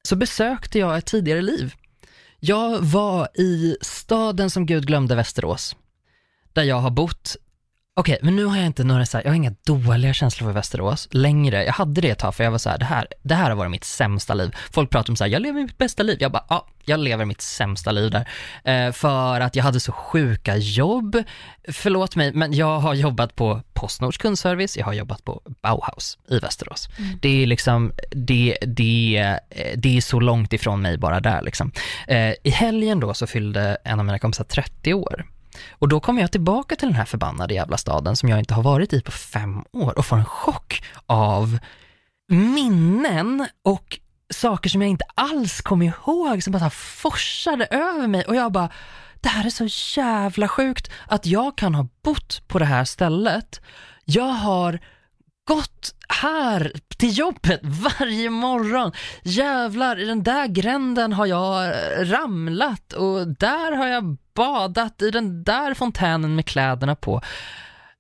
[0.04, 1.74] så besökte jag ett tidigare liv.
[2.40, 5.76] Jag var i staden som Gud glömde, Västerås,
[6.54, 7.36] där jag har bott.
[8.00, 10.54] Okej, men nu har jag inte några så här, jag har inga dåliga känslor för
[10.54, 11.66] Västerås längre.
[11.66, 13.58] Jag hade det ett tag för jag var så här, det här, det här har
[13.58, 14.56] varit mitt sämsta liv.
[14.72, 16.18] Folk pratar om så här, jag lever mitt bästa liv.
[16.20, 18.28] Jag bara, ja, jag lever mitt sämsta liv där.
[18.64, 21.24] Eh, för att jag hade så sjuka jobb.
[21.68, 26.40] Förlåt mig, men jag har jobbat på Postnords kundservice, jag har jobbat på Bauhaus i
[26.40, 26.90] Västerås.
[27.22, 29.40] Det är liksom, det, det,
[29.76, 31.72] det är så långt ifrån mig bara där liksom.
[32.08, 35.26] Eh, I helgen då så fyllde en av mina kompisar 30 år.
[35.72, 38.64] Och då kommer jag tillbaka till den här förbannade jävla staden som jag inte har
[38.64, 41.60] varit i på fem år och får en chock av
[42.28, 44.00] minnen och
[44.34, 48.36] saker som jag inte alls kom ihåg som bara så här forsade över mig och
[48.36, 48.70] jag bara,
[49.22, 53.62] det här är så jävla sjukt att jag kan ha bott på det här stället.
[54.06, 54.80] Jag har
[55.50, 57.60] gått här till jobbet
[58.00, 58.92] varje morgon.
[59.24, 65.12] Jävlar, i den där gränden har jag eh, ramlat och där har jag badat i
[65.12, 67.22] den där fontänen med kläderna på.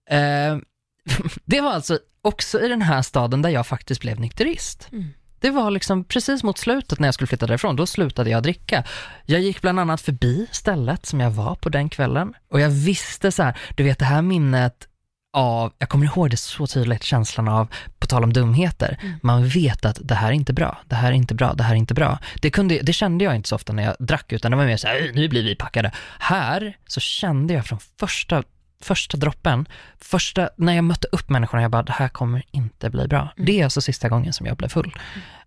[0.10, 0.58] Eh,
[1.46, 4.88] det var alltså också i den här staden där jag faktiskt blev nykterist.
[4.92, 5.14] Mm.
[5.40, 8.84] Det var liksom precis mot slutet när jag skulle flytta därifrån, då slutade jag dricka.
[9.26, 13.32] Jag gick bland annat förbi stället som jag var på den kvällen och jag visste
[13.32, 14.89] så här, du vet det här minnet
[15.34, 17.68] av, jag kommer ihåg det så tydligt, känslan av,
[18.00, 21.16] på tal om dumheter, man vet att det här är inte bra, det här är
[21.16, 22.20] inte bra, det här är inte bra.
[22.42, 24.78] Det, kunde, det kände jag inte så ofta när jag drack, utan det var mer
[24.78, 25.92] så här, nu blir vi packade.
[26.20, 28.44] Här så kände jag från första,
[28.82, 29.68] första droppen,
[30.00, 33.34] första, när jag mötte upp människorna, jag bara, det här kommer inte bli bra.
[33.38, 34.96] Det är alltså sista gången som jag blev full.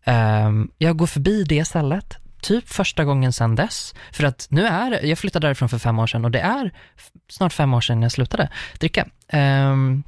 [0.05, 5.05] Ehm, jag går förbi det stället, typ första gången sedan dess, för att nu är,
[5.05, 6.73] jag flyttade därifrån för fem år sedan och det är
[7.29, 9.09] snart fem år sedan jag slutade dricka.
[9.33, 10.03] Um,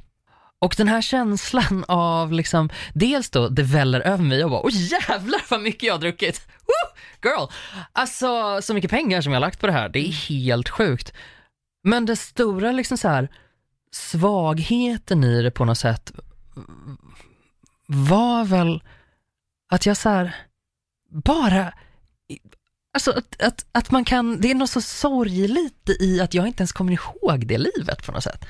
[0.59, 4.71] och den här känslan av liksom, dels då det väller över mig och bara, åh
[4.71, 6.47] jävlar vad mycket jag har druckit.
[6.67, 7.47] Woo, girl!
[7.93, 11.13] Alltså så mycket pengar som jag har lagt på det här, det är helt sjukt.
[11.83, 13.29] Men det stora liksom så här
[13.91, 16.11] svagheten i det på något sätt
[17.87, 18.83] var väl
[19.71, 20.35] att jag så här
[21.09, 21.73] bara,
[22.93, 26.61] alltså att, att, att man kan, det är något så sorgligt i att jag inte
[26.61, 28.45] ens kommer ihåg det livet på något sätt.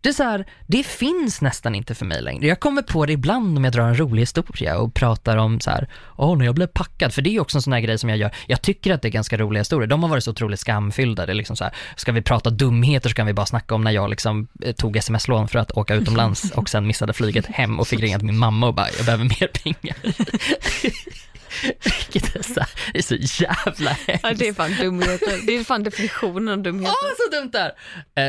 [0.00, 2.46] det är så här, det finns nästan inte för mig längre.
[2.46, 5.70] Jag kommer på det ibland om jag drar en rolig historia och pratar om så
[5.70, 8.08] här, åh när jag blev packad, för det är också en sån här grej som
[8.08, 8.30] jag gör.
[8.46, 9.86] Jag tycker att det är ganska roliga historier.
[9.86, 11.26] De har varit så otroligt skamfyllda.
[11.26, 13.84] Det är liksom så här, ska vi prata dumheter så kan vi bara snacka om
[13.84, 17.80] när jag liksom eh, tog sms-lån för att åka utomlands och sen missade flyget hem
[17.80, 19.96] och fick ringa till min mamma och bara, jag behöver mer pengar.
[21.62, 24.20] Vilket är så, här, det är så jävla hemskt.
[24.22, 25.46] Ja, det är fan dumheter.
[25.46, 26.94] Det är fan definitionen av dumheter.
[27.02, 27.72] Åh, så dumt där!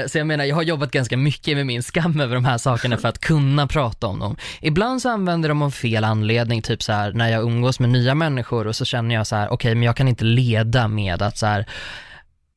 [0.01, 2.57] Eh, Så jag menar, jag har jobbat ganska mycket med min skam över de här
[2.57, 4.38] sakerna för att kunna prata om dem.
[4.61, 8.15] Ibland så använder de av fel anledning, typ så här när jag umgås med nya
[8.15, 11.38] människor och så känner jag så här, okej, men jag kan inte leda med att
[11.38, 11.65] så här,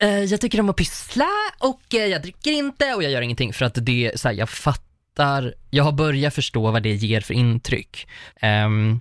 [0.03, 1.27] eh, jag tycker om att pyssla
[1.59, 4.49] och eh, jag dricker inte och jag gör ingenting för att det så här, jag
[4.49, 8.07] fattar, jag har börjat förstå vad det ger för intryck.
[8.41, 8.99] Ehm,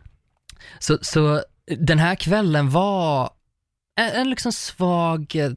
[0.78, 1.42] så, så
[1.78, 3.30] den här kvällen var
[4.00, 5.50] en, en liksom svag eh,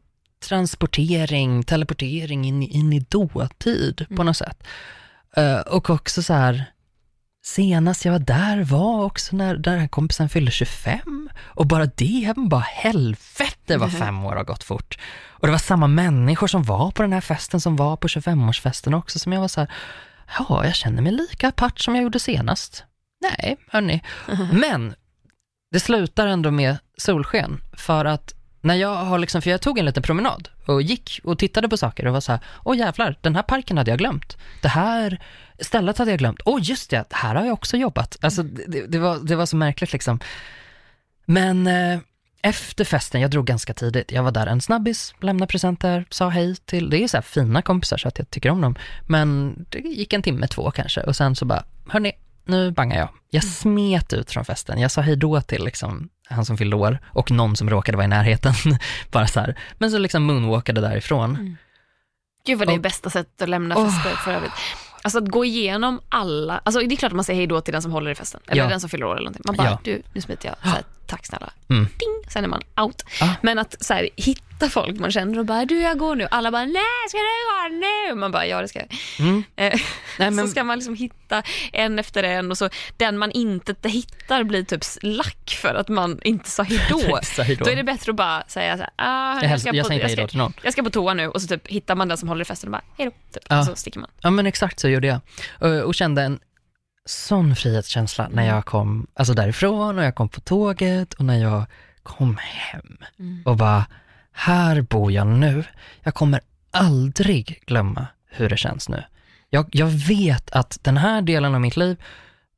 [0.48, 4.64] transportering, teleportering in, i- in i dåtid på något sätt.
[5.36, 6.66] Eh, och också så här,
[7.46, 12.34] senast jag var där var också när den här kompisen fyllde 25 och bara det,
[12.38, 14.98] bara helvete vad fem år har gått fort.
[15.30, 18.96] Och det var samma människor som var på den här festen som var på 25-årsfesten
[18.98, 19.72] också som jag var så här,
[20.40, 22.84] ja, jag känner mig lika apart som jag gjorde senast.
[23.22, 24.02] Nej, hörni.
[24.54, 24.96] Men
[25.72, 29.86] det slutar ändå med solsken för att när jag har liksom, för jag tog en
[29.86, 33.36] liten promenad och gick och tittade på saker och var så här, åh jävlar, den
[33.36, 34.38] här parken hade jag glömt.
[34.62, 35.22] Det här
[35.60, 36.40] stället hade jag glömt.
[36.46, 38.18] Åh just det, här har jag också jobbat.
[38.22, 40.20] Alltså det, det, var, det var så märkligt liksom.
[41.26, 42.00] Men eh,
[42.42, 46.56] efter festen, jag drog ganska tidigt, jag var där en snabbis, lämnade presenter, sa hej
[46.56, 48.76] till, det är så här fina kompisar så att jag tycker om dem.
[49.08, 52.12] Men det gick en timme, två kanske och sen så bara, hörni,
[52.46, 53.10] nu bangar jag.
[53.30, 57.00] Jag smet ut från festen, jag sa hej då till liksom han som fyllde år
[57.06, 58.54] och någon som råkade vara i närheten.
[59.12, 59.56] Bara så här.
[59.78, 61.58] Men så liksom moonwalkade därifrån.
[62.46, 64.52] Gud vad det är Och- bästa sättet att lämna fester för övrigt.
[65.02, 67.72] Alltså att gå igenom alla, alltså det är klart att man säger hej då till
[67.74, 68.70] den som håller i festen, eller Ja.
[68.70, 69.44] den som fyller år eller någonting.
[69.46, 69.80] Man bara, Ja.
[69.84, 71.50] du, nu smiter jag, så här, tack snälla.
[71.70, 71.84] Mm.
[71.84, 73.04] Ding, sen är man out.
[73.22, 73.30] Ah.
[73.42, 76.28] Men att så här, hitta folk man känner och bara, du jag går nu.
[76.32, 78.16] Alla bara, nej ska du gå nu?
[78.16, 78.88] Man bara, ja det ska jag.
[79.20, 79.44] Mm.
[79.56, 79.80] Eh,
[80.20, 81.44] Nej, men, Så ska man liksom hitta
[81.74, 86.20] en efter en och så den man inte hittar blir typ lack för att man
[86.24, 87.70] inte sa hej då.
[87.70, 90.12] Är det bättre att bara säga så här, ah, jag, ska jag på, jag,
[90.74, 92.68] ska, jag på toa nu och så typ hittar man den som håller i festen
[92.68, 93.12] och bara, hej då.
[93.34, 93.44] Typ.
[93.50, 93.60] Ja.
[93.60, 94.10] Och så sticker man.
[94.22, 95.20] Ja men exakt så gjorde jag.
[95.60, 96.40] Och, och kände en
[97.10, 101.66] sån frihetskänsla när jag kom alltså därifrån och jag kom på tåget och när jag
[102.04, 102.98] kom hem.
[103.46, 103.86] Och bara,
[104.32, 105.64] här bor jag nu.
[106.04, 106.42] Jag kommer
[106.72, 109.04] aldrig glömma hur det känns nu.
[109.50, 111.98] Jag, jag vet att den här delen av mitt liv,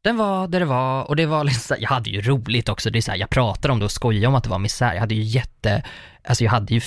[0.02, 2.90] den var där det var och det var liksom, jag hade ju roligt också.
[2.90, 4.94] Det är så här, jag pratar om det och skojar om att det var misär.
[4.94, 5.84] Jag hade ju jätte,
[6.24, 6.82] alltså jag hade ju,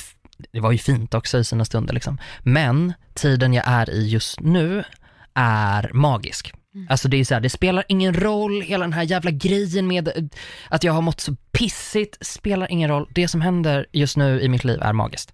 [0.52, 2.18] det var ju fint också i sina stunder liksom.
[2.40, 4.84] Men tiden jag är i just nu
[5.34, 6.52] är magisk.
[6.88, 10.08] Alltså det är så här, det spelar ingen roll, hela den här jävla grejen med
[10.08, 10.24] eh,
[10.68, 13.08] att jag har mått så pissigt, spelar ingen roll.
[13.14, 15.32] Det som händer just nu i mitt liv är magiskt.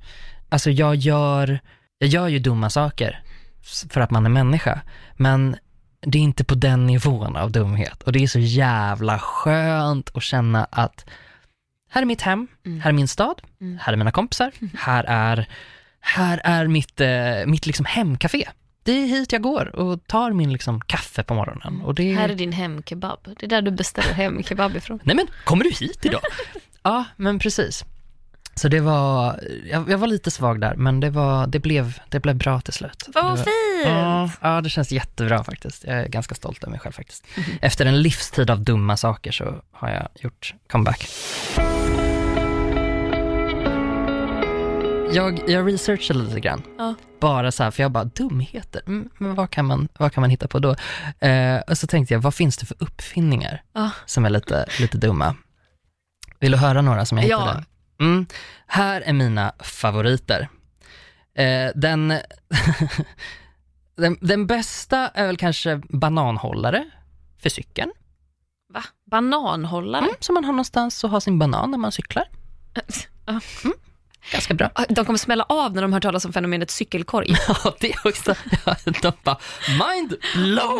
[0.48, 1.60] Alltså jag gör,
[1.98, 3.22] jag gör ju dumma saker
[3.90, 4.80] för att man är människa,
[5.16, 5.56] men
[6.00, 8.02] det är inte på den nivån av dumhet.
[8.02, 11.06] Och det är så jävla skönt att känna att
[11.90, 12.48] här är mitt hem,
[12.82, 13.42] här är min stad,
[13.80, 15.48] här är mina kompisar, här är,
[16.00, 18.48] här är mitt, eh, mitt liksom hemcafé.
[18.82, 21.82] Det är hit jag går och tar min liksom kaffe på morgonen.
[21.84, 23.18] Och det Här är din hemkebab.
[23.22, 25.00] Det är där du beställer hemkebab ifrån.
[25.04, 26.20] Nej men, kommer du hit idag?
[26.82, 27.84] ja, men precis.
[28.54, 32.20] Så det var, jag, jag var lite svag där, men det, var, det, blev, det
[32.20, 33.08] blev bra till slut.
[33.14, 33.48] Vad fint!
[33.84, 35.84] ja, ja, det känns jättebra faktiskt.
[35.84, 37.26] Jag är ganska stolt över mig själv faktiskt.
[37.62, 41.08] Efter en livstid av dumma saker så har jag gjort comeback.
[45.12, 46.62] Jag, jag researchade lite grann.
[46.78, 46.94] Ja.
[47.20, 50.30] Bara så här, för jag bara, dumheter, mm, men vad kan, man, vad kan man
[50.30, 50.76] hitta på då?
[51.26, 53.90] Eh, och så tänkte jag, vad finns det för uppfinningar Ja.
[54.06, 55.36] som är lite, lite dumma?
[56.38, 57.40] Vill du höra några som jag Ja.
[57.40, 57.64] hittade?
[58.00, 58.26] Mm.
[58.66, 60.48] Här är mina favoriter.
[61.34, 62.08] Eh, den,
[63.96, 66.84] den, den bästa är väl kanske bananhållare
[67.42, 67.92] för cykeln.
[68.72, 68.82] Va?
[69.10, 70.02] Bananhållare?
[70.02, 72.24] Mm, så man har någonstans att ha sin banan när man cyklar.
[73.26, 73.40] Ja.
[74.32, 74.70] Ganska bra.
[74.88, 77.34] De kommer smälla av när de hör talas om fenomenet cykelkorg.
[77.48, 78.34] Ja, det också.
[79.02, 80.18] De bara, mind Oh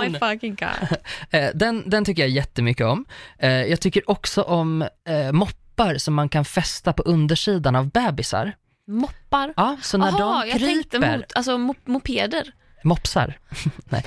[0.02, 0.18] my blown!
[0.18, 0.98] fucking god.
[1.30, 3.04] Eh, den, den tycker jag jättemycket om.
[3.38, 8.52] Eh, jag tycker också om eh, moppar som man kan fästa på undersidan av bebisar.
[8.88, 9.54] Moppar?
[9.56, 12.52] Ja, så när Jaha, de jag tänkte kryper, mot, alltså mop mopeder.
[12.84, 13.38] mopsar,
[13.84, 14.04] nej.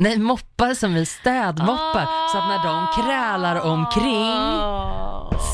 [0.00, 4.60] Nej, moppar som är städmoppar, så att när de krälar omkring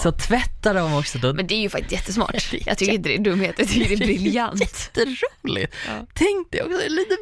[0.03, 1.33] så tvättar de också då.
[1.33, 2.53] Men det är ju faktiskt jättesmart.
[2.67, 4.61] Jag tycker inte det är dumhet, jag tycker det är briljant.
[4.61, 5.75] Jätteroligt.
[5.87, 6.07] Ja.
[6.15, 7.17] Tänk dig också en liten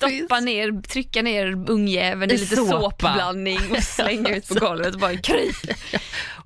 [0.00, 0.20] bebis.
[0.22, 2.70] Doppa ner, trycka ner ungjäveln i I lite såpa.
[2.80, 5.56] såpblandning och slänga ut på golvet och bara kryp.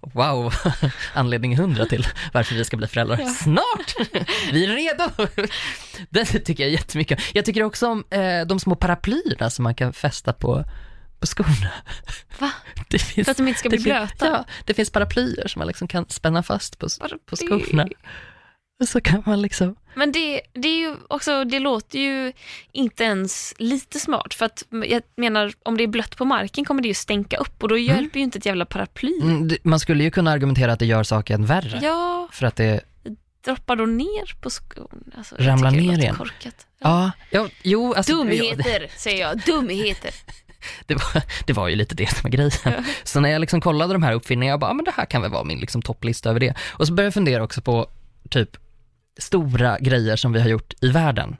[0.00, 0.54] Wow,
[1.14, 3.94] anledning hundra till varför vi ska bli föräldrar snart.
[4.52, 5.26] Vi är redo.
[6.10, 7.20] Det tycker jag jättemycket.
[7.32, 10.64] Jag tycker också om eh, de små paraplyerna som man kan fästa på,
[11.18, 11.70] på skorna.
[12.38, 12.52] Va?
[12.88, 14.26] Det finns, För att de inte ska bli blöta?
[14.26, 16.88] Ja, det finns paraplyer som man liksom kan spänna fast på,
[17.26, 17.88] på skorna.
[18.86, 22.32] Så kan man liksom, Men det, det är ju också, det låter ju
[22.72, 26.82] inte ens lite smart för att jag menar om det är blött på marken kommer
[26.82, 29.20] det ju stänka upp och då hjälper ju inte ett jävla paraply.
[29.22, 31.78] mm, det- man skulle ju kunna argumentera att det gör saken värre.
[31.82, 32.80] Ja, För att det,
[33.44, 35.04] droppar då ner på skon.
[35.16, 36.14] Alltså, jag Ramlar ner igen.
[36.14, 36.66] Korkat.
[36.78, 38.12] ja, ja jo alltså.
[38.12, 40.14] ja, Dumheter säger jag, dumheter.
[40.86, 42.50] det var, det var ju lite det som var grejen.
[43.04, 45.22] Så när jag liksom kollade de här uppfinningarna, jag bara, ah, men det här kan
[45.22, 46.54] väl vara min liksom topplista över det.
[46.70, 47.90] Och så började jag fundera också på
[48.30, 48.56] typ
[49.18, 51.36] stora grejer som vi har gjort i världen.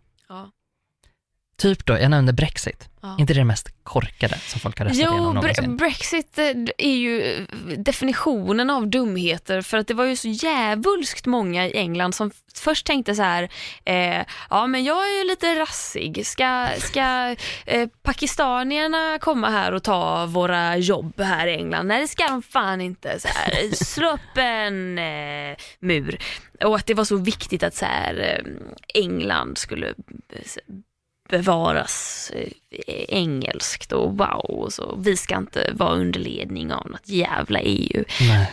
[1.60, 2.88] Typ då, jag nämnde Brexit.
[3.02, 3.16] Ja.
[3.18, 5.76] inte det mest korkade som folk har röstat Jo, igenom någonsin?
[5.76, 6.44] Brexit eh,
[6.78, 7.42] är ju eh,
[7.78, 12.86] definitionen av dumheter för att det var ju så jävulskt många i England som först
[12.86, 13.48] tänkte så här,
[13.84, 17.36] eh, ja men jag är ju lite rassig, ska, ska
[17.66, 21.86] eh, pakistanierna komma här och ta våra jobb här i England?
[21.86, 26.18] Nej det ska de fan inte, så här, slå upp en eh, mur.
[26.64, 29.94] Och att det var så viktigt att så här, eh, England skulle
[31.30, 34.96] bevaras eh, engelskt och wow, och så.
[34.98, 38.04] vi ska inte vara under ledning av något jävla EU.
[38.20, 38.52] Nej.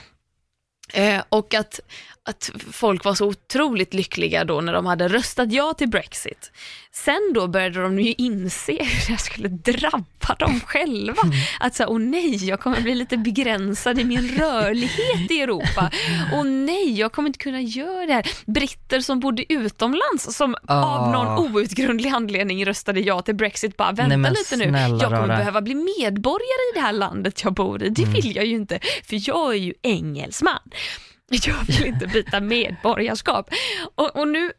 [0.93, 1.79] Eh, och att,
[2.27, 6.51] att folk var så otroligt lyckliga då när de hade röstat ja till Brexit.
[6.91, 11.21] Sen då började de ju inse hur det skulle drabba dem själva.
[11.59, 15.91] Att säga, åh nej, jag kommer bli lite begränsad i min rörlighet i Europa.
[16.33, 18.27] Åh nej, jag kommer inte kunna göra det här.
[18.45, 21.11] Britter som bodde utomlands som av Ah.
[21.11, 23.77] någon outgrundlig anledning röstade ja till Brexit.
[23.77, 25.37] Bara vänta Nej, lite nu, jag kommer rara.
[25.37, 27.89] behöva bli medborgare i det här landet jag bor i.
[27.89, 28.13] Det Mm.
[28.13, 30.59] vill jag ju inte, för jag är ju engelsman.
[31.45, 33.49] Jag vill inte byta medborgarskap.
[33.95, 34.51] Och, och nu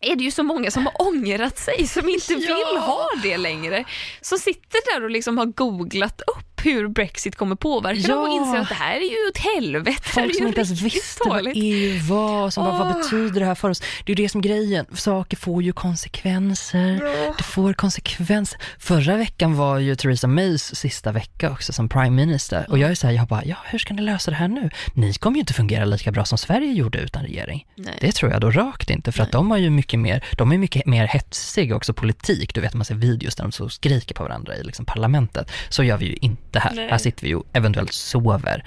[0.00, 2.78] är det ju så många som har ångrat sig, som inte vill Ja.
[2.78, 3.84] ha det längre.
[4.20, 8.32] Som sitter där och liksom har googlat upp hur Brexit kommer påverka dem och Ja.
[8.46, 10.02] inser att det här är ju ett helvete.
[10.02, 11.52] Folk som inte ens visste vad.
[11.54, 13.80] EU var, som bara, vad betyder det här för oss?
[13.80, 17.00] Det är ju det som är grejen, saker får ju konsekvenser.
[17.36, 18.58] Det får konsekvenser.
[18.78, 22.94] Förra veckan var ju Theresa Mays sista vecka också som prime minister och jag är
[22.94, 24.70] såhär, jag bara, ja hur ska ni lösa det här nu?
[24.94, 27.66] Ni kommer ju inte fungera lika bra som Sverige gjorde utan regering.
[27.74, 27.98] Nej.
[28.00, 30.58] Det tror jag då rakt inte, för att de har ju mycket mer, de är
[30.58, 32.54] mycket mer hetsiga också politik.
[32.54, 35.50] Du vet man ser videos där de så skriker på varandra i liksom parlamentet.
[35.68, 36.72] Så gör vi ju inte här.
[36.74, 36.88] Nej.
[36.90, 38.64] Här sitter vi ju eventuellt sover,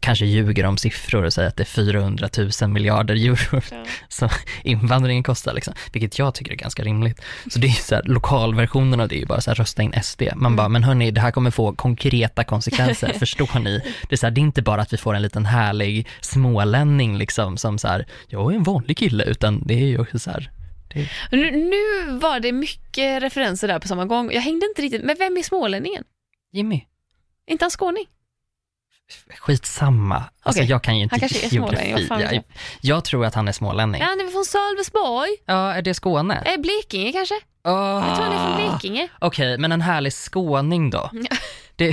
[0.00, 2.28] kanske ljuger om siffror och säger att det är 400
[2.62, 3.84] 000 miljarder euro Ja.
[4.08, 4.28] som
[4.62, 7.20] invandringen kostar liksom, vilket jag tycker är ganska rimligt.
[7.50, 9.94] Så det är så här, lokalversionen av det är ju bara så här, rösta in
[10.02, 10.22] SD.
[10.36, 13.80] Man bara, men hörni, det här kommer få konkreta konsekvenser, förstår ni?
[14.08, 17.18] Det är så här, det är inte bara att vi får en liten härlig smålänning
[17.18, 20.30] liksom, som så här, jag är en vanlig kille, utan det är ju också så
[20.30, 20.50] här,
[20.94, 24.32] det är, Nu, nu var det mycket referenser där på samma gång.
[24.32, 26.04] Jag hängde inte riktigt, men vem är smålänningen?
[26.52, 26.84] Jimmy,
[27.46, 28.06] inte han skåning?
[29.38, 30.24] skitsamma.
[30.42, 32.42] Alltså jag kan ju inte han kanske är vet jag,
[32.80, 34.00] jag tror att han är smålänning.
[34.00, 35.30] Ja, han är från Sölvesborg?
[35.44, 36.42] Ja, är det Skåne?
[36.46, 37.34] Eh, Blekinge kanske?
[37.64, 37.72] Oh.
[38.08, 39.08] Jag tror han är från Blekinge.
[39.20, 41.10] Okej, men en härlig skåning då?
[41.76, 41.86] Det,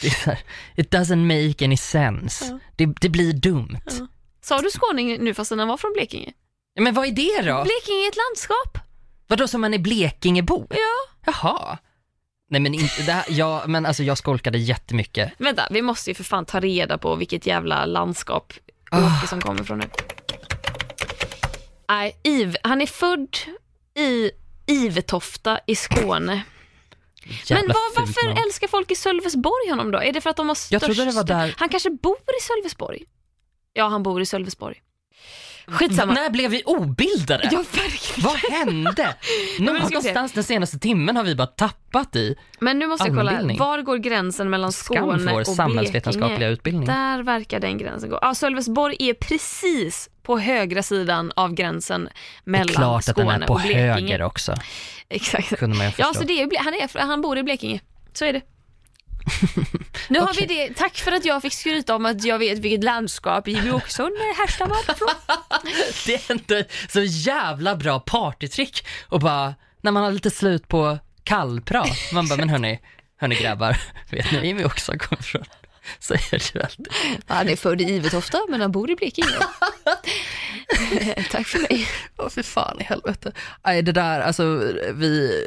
[0.00, 0.38] det är så här,
[0.76, 2.44] it doesn't make any sense.
[2.44, 2.58] Ja.
[2.76, 3.80] Det, det blir dumt.
[3.84, 4.06] Ja.
[4.42, 6.32] Sa du skåning nu fastän han var från Blekinge?
[6.80, 7.62] Men vad är det då?
[7.62, 8.78] Blekinge är ett landskap.
[9.26, 10.66] Vadå som man är Blekingebo?
[10.70, 11.32] Ja.
[11.32, 11.78] Jaha.
[12.50, 15.32] Nej men inte, det här, ja, men alltså jag skolkade jättemycket.
[15.38, 18.52] Vänta, vi måste ju för fan ta reda på vilket jävla landskap
[18.90, 19.18] Ah.
[19.18, 19.84] Åke som kommer från nu.
[21.88, 23.36] Nej, Iv, han är född
[23.98, 24.30] i
[24.66, 26.42] Ivetofta i Skåne.
[27.44, 28.38] Jävla Men fult varför namn.
[28.46, 30.02] älskar folk i Sölvesborg honom då?
[30.02, 30.72] Är det för att de har störst...
[30.72, 33.04] Jag trodde det var där- Han kanske bor i Sölvesborg?
[33.72, 34.76] Ja, han bor i Sölvesborg.
[35.70, 36.12] Skitsamma.
[36.12, 37.48] När blev vi obildade?
[37.52, 38.24] Ja, verkligen.
[38.30, 39.14] Vad hände?
[39.58, 42.36] Någonstans den senaste timmen har vi bara tappat i.
[42.60, 43.58] Men nu måste jag kolla, Allmänbildning.
[43.58, 46.52] var går gränsen mellan Skam Skåne för vår och samhällsvetenskapliga Blekinge?
[46.52, 46.86] utbildning.
[46.86, 48.18] Där verkar den gränsen gå.
[48.22, 52.10] Ja, Sölvesborg är precis på högra sidan av gränsen Det
[52.48, 53.92] är mellan klart att den Skåne är på och Blekinge.
[53.92, 54.54] höger också,
[55.08, 55.56] Exakt.
[55.58, 56.08] kunde man ju förstå.
[56.14, 57.80] Ja, så det är, Ble- han, är, han bor i Blekinge.
[58.12, 58.40] Så är det.
[60.08, 60.74] Nu har vi det.
[60.74, 64.94] Tack för att jag fick skryta om att jag vet vilket landskap Jimmie Åkesson härstammar
[64.94, 65.08] från.
[66.06, 70.98] Det är inte så jävla bra partytrick och bara, när man har lite slut på
[71.24, 72.80] kallprat, man bara, men hörni,
[73.16, 75.44] hörni grabbar, vet ni vi också kommer från?
[75.98, 76.88] säger du alltid.
[77.26, 79.28] Han är född i Ivetofta men han bor i Blekinge.
[81.30, 81.88] Tack för mig.
[82.16, 83.32] Åh för fan i helvete.
[83.64, 84.44] Nej det där, alltså
[84.94, 85.42] vi,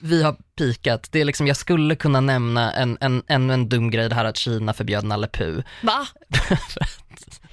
[0.00, 1.08] vi har pikat.
[1.12, 4.24] Det är liksom, jag skulle kunna nämna en, en, ännu en dum grej, det här
[4.24, 5.62] att Kina förbjöd Nalle Puh.
[5.82, 6.06] Va?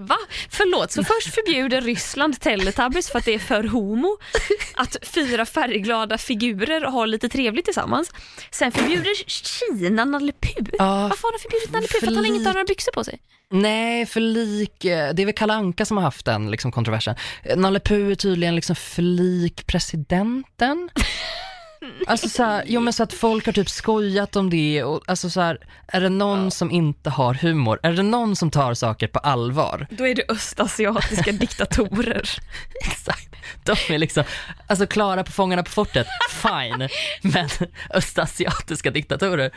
[0.00, 0.16] Va?
[0.50, 4.18] Förlåt, så först förbjuder Ryssland Teletubbies för att det är för homo
[4.74, 8.10] att fyra färgglada figurer har lite trevligt tillsammans.
[8.50, 10.68] Sen förbjuder Kina Nalle Puh.
[10.78, 12.00] Ja, Varför har de förbjudit Nalle Puh?
[12.00, 13.18] För att han inte har några byxor på sig?
[13.50, 17.14] Nej, för lik, eh, det är väl Kalle Anka som har haft den liksom, kontroversen.
[17.56, 20.90] Nalle Puh är tydligen liksom för lik presidenten.
[22.06, 25.30] Alltså så här, jo men så att folk har typ skojat om det och alltså
[25.30, 27.80] så här, är det någon som inte har humor?
[27.82, 29.86] Är det någon som tar saker på allvar?
[29.90, 32.30] Då är det östasiatiska diktatorer.
[32.84, 33.34] Exakt.
[33.64, 34.24] De är liksom,
[34.66, 36.88] alltså klara på Fångarna på fortet, fine.
[37.22, 37.48] Men
[37.90, 39.50] östasiatiska diktatorer,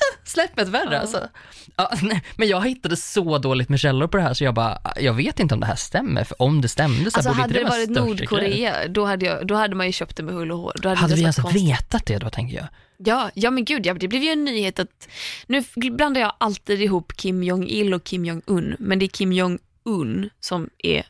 [0.24, 0.98] släpp ett värre Ja.
[1.00, 1.28] alltså.
[1.76, 4.78] Ja, nej, men jag hittade så dåligt med källor på det här så jag bara,
[4.96, 6.24] jag vet inte om det här stämmer.
[6.24, 7.90] För om det stämde så Alltså borde hade det det varit.
[7.90, 10.72] Nordkorea, då hade, jag, då hade man ju köpt det med hull och hår.
[10.82, 11.62] Då hade, Hade vi ens konstigt.
[11.68, 12.66] vetat det då tänker jag?
[13.04, 15.08] Ja, ja men gud, ja, det blev ju en nyhet att,
[15.46, 20.30] nu blandar jag alltid ihop Kim Jong-Il och Kim Jong-Un, men det är Kim Jong-Un
[20.40, 21.06] som är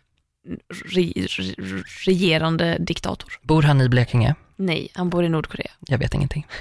[0.84, 1.54] re, re,
[2.06, 3.32] regerande diktator.
[3.42, 4.34] Bor han i Blekinge?
[4.56, 5.70] Nej, han bor i Nordkorea.
[5.80, 6.46] Jag vet ingenting.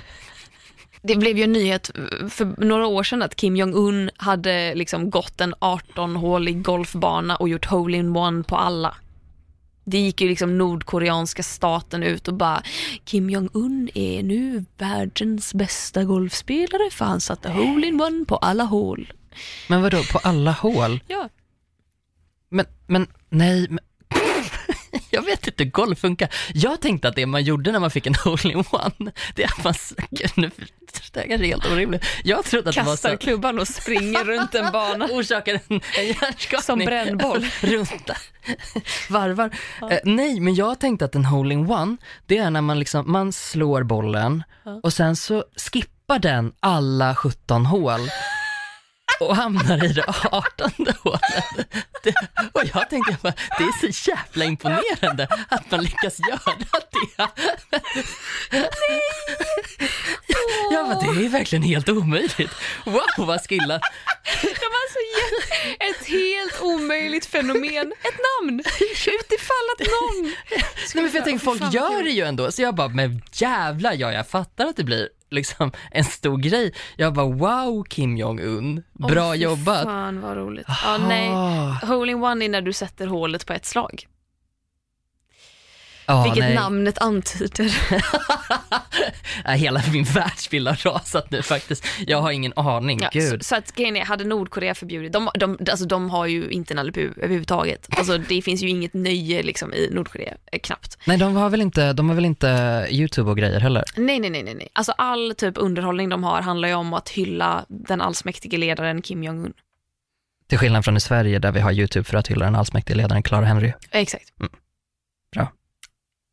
[1.01, 1.91] Det blev ju en nyhet
[2.29, 7.65] för några år sedan att Kim Jong-Un hade liksom gått en 18-hålig golfbana och gjort
[7.65, 8.95] hole-in-one på alla.
[9.83, 12.63] Det gick ju liksom nordkoreanska staten ut och bara
[13.05, 19.13] Kim Jong-Un är nu världens bästa golfspelare för han satte hole-in-one på alla hål.
[19.67, 20.99] Men vadå, på alla hål?
[21.07, 21.29] Ja.
[22.49, 23.79] Men, men nej, men...
[25.11, 26.29] Jag vet inte hur golf funkar.
[26.53, 29.73] Jag tänkte att det man gjorde när man fick en hole-in-one, det är att man,
[30.35, 30.51] nu,
[31.13, 32.05] det här är helt orimligt.
[32.23, 35.05] Jag trodde att det var Kastar så, klubban och springer runt en bana.
[35.11, 36.61] orsakar en, en hjärnskakning.
[36.61, 37.45] Som brännboll.
[37.61, 38.09] Runt.
[39.09, 39.49] Varvar.
[39.91, 43.83] Eh, nej, men jag tänkte att en hole-in-one, det är när man liksom, man slår
[43.83, 44.79] bollen Ja.
[44.83, 47.99] och sen så skippar den alla 17 hål
[49.19, 50.71] och hamnar i det 18
[51.03, 51.21] hålet.
[52.03, 52.13] Det,
[52.53, 56.67] och jag tänkte bara, det är så jävla imponerande att man lyckas göra det.
[60.71, 62.51] Jag bara, det är verkligen helt omöjligt.
[62.85, 63.81] Wow, vad skillat.
[64.41, 68.59] De har alltså gett ett helt omöjligt fenomen ett namn
[69.07, 70.33] utifall att någon
[70.95, 73.93] Nej, men för jag tänker, folk gör det ju ändå, så jag bara, men jävlar,
[73.93, 76.73] ja, jag fattar att det blir liksom en stor grej.
[76.95, 79.83] Jag bara, wow Kim Jong-Un, bra fy jobbat.
[79.83, 80.67] Fan vad roligt.
[80.67, 81.29] Ja, nej.
[81.29, 81.85] Ah.
[81.85, 84.07] Hole in one är när du sätter hålet på ett slag.
[86.09, 86.55] Ja, vilket nej.
[86.55, 87.75] namnet antyder.
[89.55, 91.85] Hela min världsbild har rasat nu faktiskt.
[92.07, 95.57] Jag har ingen aning, Ja, så, så att grejen är, hade Nordkorea förbjudit, de, de,
[95.71, 97.87] alltså, de har ju inte Nalle Puh överhuvudtaget.
[97.89, 100.97] Alltså, det finns ju inget nöje liksom, i Nordkorea, eh, knappt.
[101.05, 103.83] Nej, de har väl inte, de har väl inte YouTube och grejer heller?
[103.95, 104.67] Nej, nej, nej, nej, nej.
[104.73, 109.23] Alltså all typ underhållning de har handlar ju om att hylla den allsmäktige ledaren Kim
[109.23, 109.53] Jong-Un.
[110.47, 113.23] Till skillnad från i Sverige där vi har YouTube för att hylla den allsmäktige ledaren
[113.23, 113.73] Clara Henry.
[113.91, 114.39] Exakt.
[114.39, 114.51] Mm.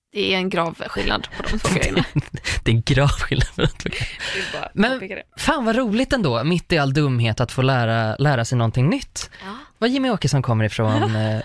[0.12, 2.04] Det är en grav skillnad på de två grejerna.
[2.62, 3.48] Det är en grav skillnad.
[3.56, 3.88] att- Det
[4.38, 5.00] är bara Men-.
[5.36, 9.30] Fan vad roligt ändå, mitt i all dumhet, att få lära, lära sig någonting nytt.
[9.44, 9.56] Ja.
[9.78, 11.40] Var Jimmy Åkesson kommer ifrån, eh,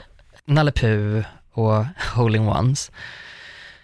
[0.45, 1.86] Nalle Puh och
[2.16, 2.91] Hole-in-Ones.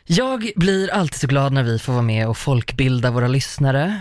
[0.06, 4.00] Jag blir alltid så glad när vi får vara med och folkbilda våra lyssnare.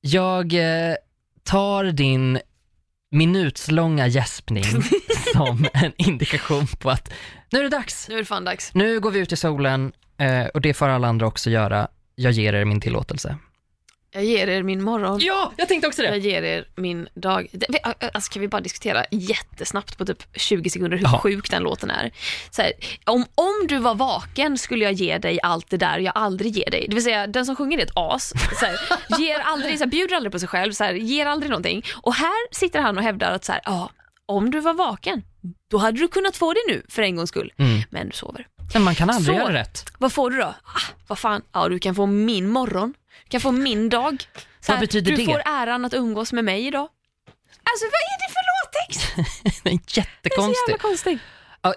[0.00, 0.94] Jag eh,
[1.44, 2.38] tar din
[3.10, 4.64] minutslånga gäspning
[5.32, 7.12] som en indikation på att
[7.52, 8.08] nu är det dags.
[8.08, 8.74] Nu är det fan dags.
[8.74, 11.88] Nu går vi ut i solen eh, och det får alla andra också göra.
[12.14, 13.36] Jag ger er min tillåtelse.
[14.12, 15.18] Jag ger er min morgon.
[15.22, 17.48] Ja, jag tänkte också Jag ger er min dag.
[17.52, 17.68] Det-
[18.14, 21.18] Alltså, kan vi bara diskutera jättesnabbt på typ 20 sekunder hur Ja.
[21.18, 22.10] sjuk den låten är.
[22.58, 22.72] Här,
[23.04, 26.70] om, om du var vaken skulle jag ge dig allt det där jag aldrig ger
[26.70, 26.86] dig.
[26.88, 28.32] Det vill säga den som sjunger är ett as.
[28.60, 28.76] Så här,
[29.18, 31.82] ger aldrig, så här, bjuder aldrig på sig själv, så här, ger aldrig någonting.
[32.02, 33.90] Och här sitter han och hävdar att så här, ja,
[34.26, 35.22] om du var vaken,
[35.70, 37.52] då hade du kunnat få det nu för en gångs skull.
[37.58, 37.82] Mm.
[37.90, 38.46] Men du sover.
[38.72, 39.42] Men man kan aldrig Så.
[39.42, 39.84] göra rätt.
[39.98, 40.44] Vad får du då?
[40.44, 41.42] Ah, vad fan?
[41.52, 42.94] Ja, du kan få min morgon.
[43.24, 44.24] Du kan få min dag.
[44.60, 45.24] Så Vad betyder du det?
[45.24, 46.88] får äran att umgås med mig idag.
[47.70, 49.32] Alltså vad är det för låttext?
[49.64, 51.20] Det är Det är så jävla konstigt.
[51.62, 51.74] Ja,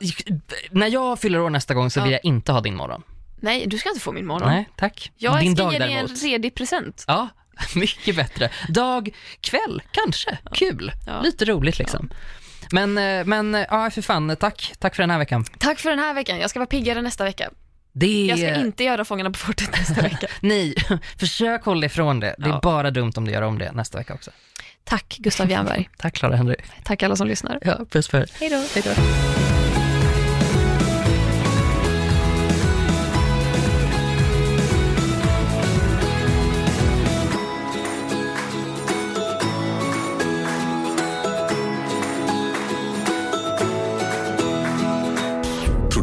[0.71, 2.17] när jag fyller år nästa gång så vill Ja.
[2.17, 3.03] jag inte ha din morgon.
[3.41, 4.49] Nej, du ska inte få min morgon.
[4.49, 5.11] Nej, tack.
[5.17, 7.03] Jag din ska dag ge dig en redig present.
[7.07, 7.27] Ja,
[7.75, 8.49] mycket bättre.
[8.69, 9.09] Dag,
[9.41, 10.37] kväll, kanske.
[10.53, 10.91] Kul.
[11.07, 11.21] Ja.
[11.21, 12.09] Lite roligt liksom.
[12.71, 14.73] Men, eh, men eh, ja, för fan, tack.
[14.79, 15.45] Tack för den här veckan.
[15.57, 16.39] Tack för den här veckan.
[16.39, 17.49] Jag ska vara piggare nästa vecka.
[17.91, 18.25] Det.
[18.25, 20.27] Jag ska inte göra Fångarna på fortet nästa vecka.
[20.39, 20.73] Nej,
[21.19, 22.35] försök hålla ifrån det.
[22.37, 22.59] Det är Ja.
[22.63, 24.31] bara dumt om du gör om det nästa vecka också.
[24.83, 25.89] Tack Gustav Jernberg.
[25.97, 26.55] Tack Clara Henry.
[26.83, 27.59] Tack alla som lyssnar.
[27.61, 28.29] Ja, puss på er.
[28.39, 29.58] Hej då.